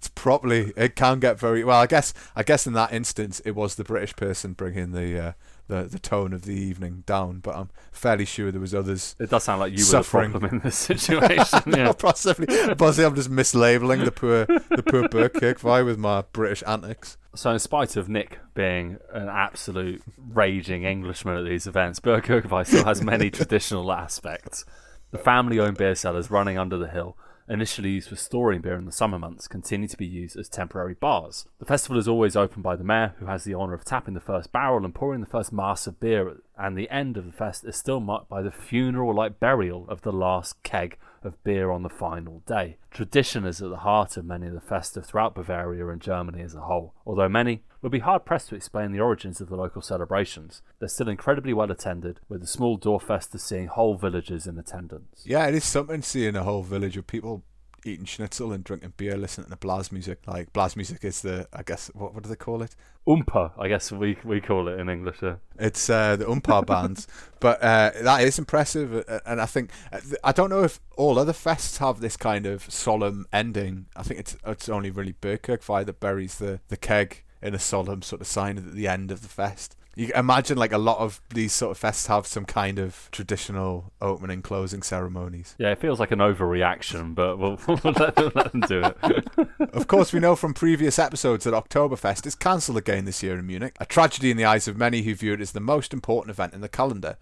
[0.00, 1.78] it's probably it can get very well.
[1.78, 5.32] I guess I guess in that instance it was the British person bringing the uh,
[5.70, 7.40] the the tone of the evening down.
[7.40, 9.16] But I'm fairly sure there was others.
[9.18, 10.32] It does sound like you suffering.
[10.32, 11.62] were the problem in this situation.
[11.66, 12.46] yeah, possibly.
[12.74, 17.16] Possibly, I'm just mislabeling the poor the poor Bergkirchweih with my British antics.
[17.34, 22.84] So, in spite of Nick being an absolute raging Englishman at these events, Bergkirchweih still
[22.84, 24.64] has many traditional aspects.
[25.12, 27.16] The family-owned beer cellars running under the hill
[27.50, 30.94] initially used for storing beer in the summer months, continue to be used as temporary
[30.94, 31.46] bars.
[31.58, 34.20] The festival is always opened by the mayor, who has the honour of tapping the
[34.20, 37.64] first barrel and pouring the first mass of beer, and the end of the fest
[37.64, 41.82] is still marked by the funeral like burial of the last keg of beer on
[41.82, 42.76] the final day.
[42.90, 46.54] Tradition is at the heart of many of the festa throughout Bavaria and Germany as
[46.54, 49.82] a whole, although many would be hard pressed to explain the origins of the local
[49.82, 50.62] celebrations.
[50.78, 55.22] They're still incredibly well attended, with the small Dorffeste seeing whole villages in attendance.
[55.24, 57.42] Yeah, it is something seeing a whole village of people
[57.84, 60.20] eating schnitzel and drinking beer, listening to blas music.
[60.26, 62.74] Like blas music is the, I guess, what what do they call it?
[63.06, 65.22] Umpa, I guess we we call it in English.
[65.22, 65.36] Yeah.
[65.58, 67.08] It's uh, the umpa bands,
[67.40, 71.18] but uh, that is impressive, uh, and I think uh, I don't know if all
[71.18, 73.86] other fests have this kind of solemn ending.
[73.96, 78.02] I think it's it's only really Bergkirchweih that buries the the keg in a solemn
[78.02, 79.76] sort of sign at the end of the fest.
[79.96, 83.92] You imagine like a lot of these sort of fests have some kind of traditional
[84.00, 85.56] opening closing ceremonies.
[85.58, 89.28] Yeah, it feels like an overreaction, but we'll, we'll let, them, let them do it.
[89.72, 93.46] Of course, we know from previous episodes that Oktoberfest is cancelled again this year in
[93.46, 96.30] Munich, a tragedy in the eyes of many who view it as the most important
[96.30, 97.16] event in the calendar.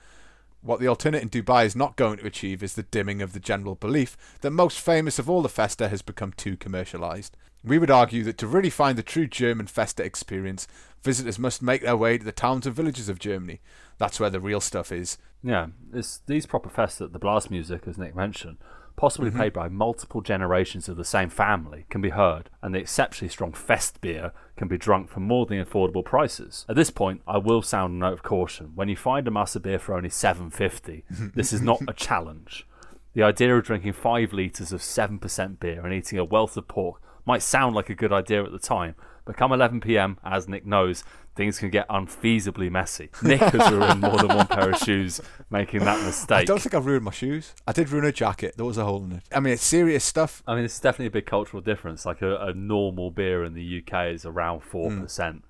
[0.60, 3.40] What the alternate in Dubai is not going to achieve is the dimming of the
[3.40, 7.30] general belief that most famous of all the festa has become too commercialised.
[7.64, 10.68] We would argue that to really find the true German festa experience,
[11.02, 13.60] visitors must make their way to the towns and villages of Germany.
[13.98, 15.18] That's where the real stuff is.
[15.42, 18.58] Yeah, it's these proper Festa, the blast music, as Nick mentioned,
[18.96, 19.38] possibly mm-hmm.
[19.38, 23.52] played by multiple generations of the same family, can be heard, and the exceptionally strong
[23.52, 26.66] fest beer can be drunk for more than affordable prices.
[26.68, 28.72] At this point, I will sound a note of caution.
[28.74, 31.04] When you find a Massa beer for only seven fifty,
[31.34, 32.66] this is not a challenge.
[33.14, 37.00] The idea of drinking five litres of 7% beer and eating a wealth of pork
[37.28, 38.94] might sound like a good idea at the time,
[39.26, 41.04] but come 11 pm, as Nick knows,
[41.36, 43.10] things can get unfeasibly messy.
[43.22, 45.20] Nick has ruined more than one pair of shoes
[45.50, 46.38] making that mistake.
[46.38, 47.54] I don't think I've ruined my shoes.
[47.66, 48.54] I did ruin a jacket.
[48.56, 49.22] There was a hole in it.
[49.30, 50.42] I mean, it's serious stuff.
[50.46, 52.06] I mean, it's definitely a big cultural difference.
[52.06, 55.02] Like a, a normal beer in the UK is around four hmm.
[55.02, 55.44] percent,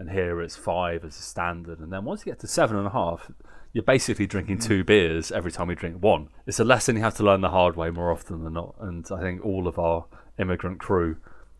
[0.00, 1.78] and here it's five as a standard.
[1.78, 3.30] And then once you get to seven and a half,
[3.72, 4.66] you're basically drinking hmm.
[4.66, 6.28] two beers every time you drink one.
[6.48, 8.74] It's a lesson you have to learn the hard way more often than not.
[8.80, 10.06] And I think all of our
[10.40, 11.16] immigrant crew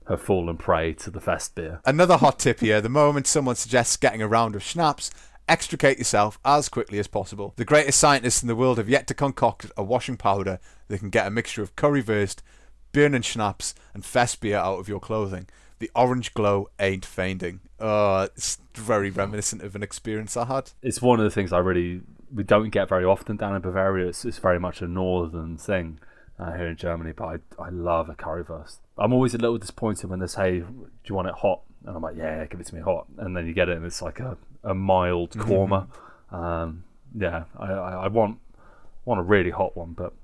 [0.09, 1.81] have fallen prey to the fest beer.
[1.85, 5.11] Another hot tip here the moment someone suggests getting a round of schnapps,
[5.49, 7.53] extricate yourself as quickly as possible.
[7.57, 10.59] The greatest scientists in the world have yet to concoct a washing powder
[10.89, 12.39] that can get a mixture of currywurst,
[12.93, 15.49] burning schnapps, and fest beer out of your clothing.
[15.78, 17.61] The orange glow ain't fading.
[17.78, 20.72] Oh, it's very reminiscent of an experience I had.
[20.83, 22.03] It's one of the things I really
[22.33, 24.07] we don't get very often down in Bavaria.
[24.07, 25.99] It's, it's very much a northern thing
[26.41, 28.78] uh, here in Germany, but I, I love a currywurst.
[28.97, 32.03] I'm always a little disappointed when they say, "Do you want it hot?" And I'm
[32.03, 34.20] like, "Yeah, give it to me hot." And then you get it, and it's like
[34.20, 35.88] a, a mild korma.
[36.32, 36.84] Um,
[37.14, 38.38] yeah, I, I, I want
[39.05, 40.14] want a really hot one, but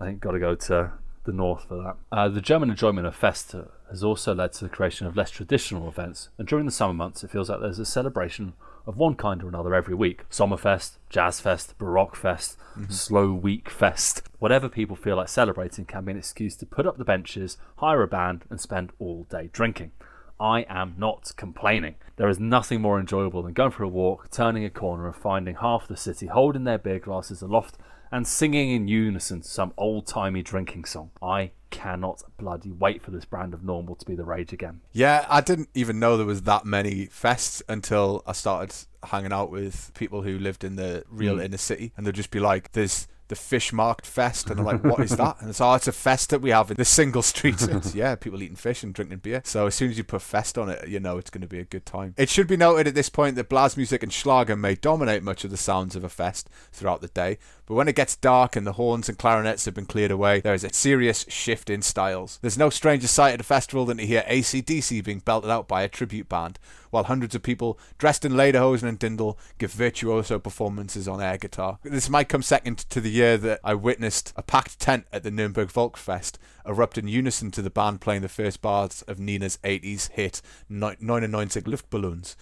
[0.00, 0.92] I think got to go to
[1.24, 1.96] the north for that.
[2.12, 3.56] Uh, the German enjoyment of Feste
[3.90, 7.24] has also led to the creation of less traditional events, and during the summer months,
[7.24, 8.52] it feels like there's a celebration
[8.86, 10.28] of one kind or another every week.
[10.30, 12.92] Sommerfest, Jazzfest, Baroque Fest, mm-hmm.
[12.92, 14.22] Slow Week Fest.
[14.38, 18.02] Whatever people feel like celebrating can be an excuse to put up the benches, hire
[18.02, 19.92] a band, and spend all day drinking.
[20.38, 21.96] I am not complaining.
[22.16, 25.56] There is nothing more enjoyable than going for a walk, turning a corner, and finding
[25.56, 27.78] half the city holding their beer glasses aloft
[28.12, 31.10] and singing in unison some old timey drinking song.
[31.22, 34.80] I cannot bloody wait for this brand of normal to be the rage again.
[34.92, 39.50] Yeah, I didn't even know there was that many fests until I started hanging out
[39.50, 41.42] with people who lived in the real hmm.
[41.42, 44.84] inner city, and they'd just be like, "There's the fish market fest," and I'm like,
[44.84, 47.22] "What is that?" And it's oh, it's a fest that we have in the single
[47.22, 47.56] street.
[47.76, 49.42] It's, yeah, people eating fish and drinking beer.
[49.44, 51.58] So as soon as you put fest on it, you know it's going to be
[51.58, 52.14] a good time.
[52.16, 55.44] It should be noted at this point that blast music and Schlager may dominate much
[55.44, 58.66] of the sounds of a fest throughout the day, but when it gets dark and
[58.66, 62.38] the horns and clarinets have been cleared away, there is a serious shift in styles.
[62.40, 65.82] There's no stranger sight at a festival than to hear AC/DC being belted out by
[65.82, 66.58] a tribute band,
[66.90, 71.78] while hundreds of people dressed in lederhosen and dirndl give virtuoso performances on air guitar.
[71.82, 75.30] This might come second to the year that I witnessed a packed tent at the
[75.30, 80.10] Nuremberg Volksfest erupt in unison to the band playing the first bars of Nena's 80s
[80.12, 82.36] hit 99 Luftballons.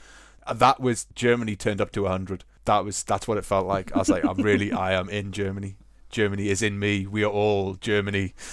[0.46, 2.44] And That was Germany turned up to 100.
[2.64, 3.94] That was that's what it felt like.
[3.94, 5.76] I was like, I'm really, I am in Germany.
[6.10, 7.06] Germany is in me.
[7.06, 8.34] We are all Germany.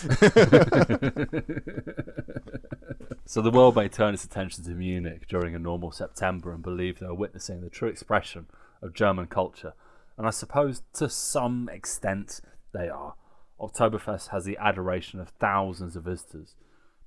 [3.31, 6.99] So the world may turn its attention to Munich during a normal September and believe
[6.99, 8.47] they are witnessing the true expression
[8.81, 9.71] of German culture.
[10.17, 12.41] And I suppose to some extent
[12.73, 13.13] they are.
[13.57, 16.55] Oktoberfest has the adoration of thousands of visitors.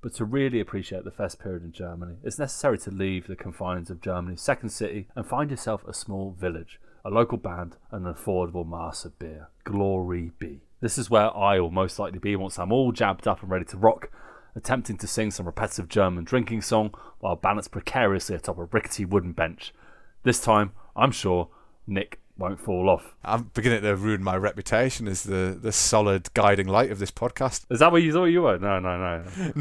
[0.05, 3.88] But to really appreciate the fest period in Germany, it's necessary to leave the confines
[3.88, 8.12] of Germany's second city and find yourself a small village, a local band, and an
[8.12, 9.48] affordable mass of beer.
[9.64, 10.61] Glory be.
[10.82, 13.64] This is where I will most likely be once I'm all jabbed up and ready
[13.64, 14.11] to rock,
[14.55, 19.32] attempting to sing some repetitive German drinking song while balanced precariously atop a rickety wooden
[19.32, 19.72] bench.
[20.22, 21.48] This time, I'm sure
[21.86, 23.14] Nick won't fall off.
[23.24, 27.64] I'm beginning to ruin my reputation as the, the solid guiding light of this podcast.
[27.70, 28.59] Is that what you thought you were?
[28.59, 29.22] No, no, no.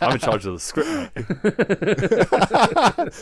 [0.00, 1.14] I'm in charge of the script.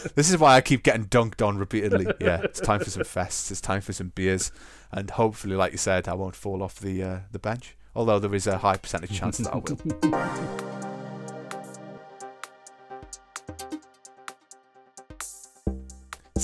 [0.16, 2.06] This is why I keep getting dunked on repeatedly.
[2.20, 3.50] Yeah, it's time for some fests.
[3.50, 4.50] It's time for some beers,
[4.90, 7.76] and hopefully, like you said, I won't fall off the uh, the bench.
[7.94, 10.72] Although there is a high percentage chance that I will.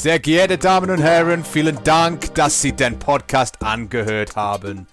[0.03, 4.88] Sehr geehrte Damen und Herren, vielen Dank, dass Sie den Podcast angehört haben.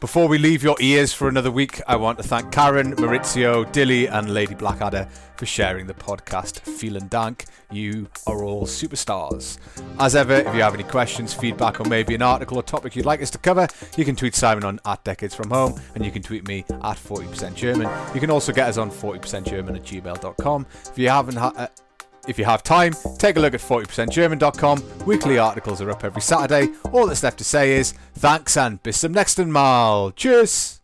[0.00, 4.08] Before we leave your ears for another week, I want to thank Karen, Maurizio, Dilly,
[4.08, 5.06] and Lady Blackadder
[5.36, 6.62] for sharing the podcast.
[6.78, 7.44] Vielen Dank.
[7.72, 9.58] You are all superstars.
[9.98, 13.04] As ever, if you have any questions, feedback, or maybe an article or topic you'd
[13.04, 16.10] like us to cover, you can tweet Simon on at Decades From Home, and you
[16.10, 17.90] can tweet me at 40% German.
[18.14, 20.66] You can also get us on 40% German at gmail.com.
[20.90, 21.52] If you haven't had.
[21.54, 21.66] uh,
[22.28, 24.82] if you have time, take a look at 40%German.com.
[25.06, 26.72] Weekly articles are up every Saturday.
[26.92, 30.12] All that's left to say is thanks and bis zum nächsten Mal.
[30.12, 30.80] Cheers!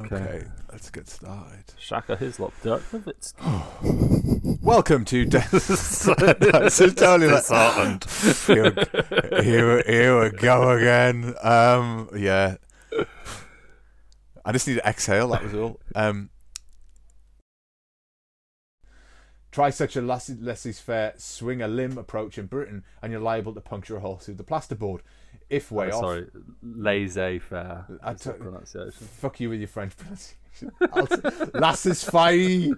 [0.00, 0.44] Okay,
[0.84, 1.64] let's get started.
[1.78, 2.82] Shaka Hislop, Dirk
[3.40, 5.24] Oh, Welcome to.
[5.24, 5.98] De- this
[6.94, 8.04] totally like, disheartened.
[8.46, 11.34] here, here, here we go again.
[11.42, 12.56] Um, yeah.
[14.44, 15.28] I just need to exhale.
[15.28, 15.80] That was all.
[15.94, 16.28] Um,
[19.50, 23.60] try such a laissez- laissez-faire swing a limb approach in Britain, and you're liable to
[23.62, 25.00] puncture a hole through the plasterboard.
[25.48, 26.26] If way Oh, off, sorry,
[26.62, 27.86] laissez-faire.
[28.02, 28.92] I is t- pronunciation.
[28.92, 30.36] fuck you with your French pronunciation.
[30.92, 31.08] I'll-
[31.54, 32.70] laissez-faire.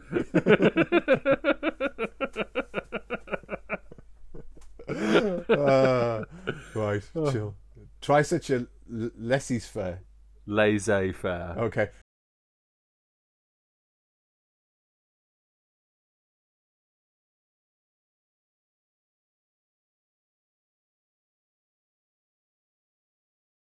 [4.88, 6.22] Uh,
[6.74, 7.02] right,
[7.32, 7.54] chill.
[8.00, 10.00] Try such a l- laissez-faire.
[10.46, 11.54] Laissez-faire.
[11.58, 11.88] Okay,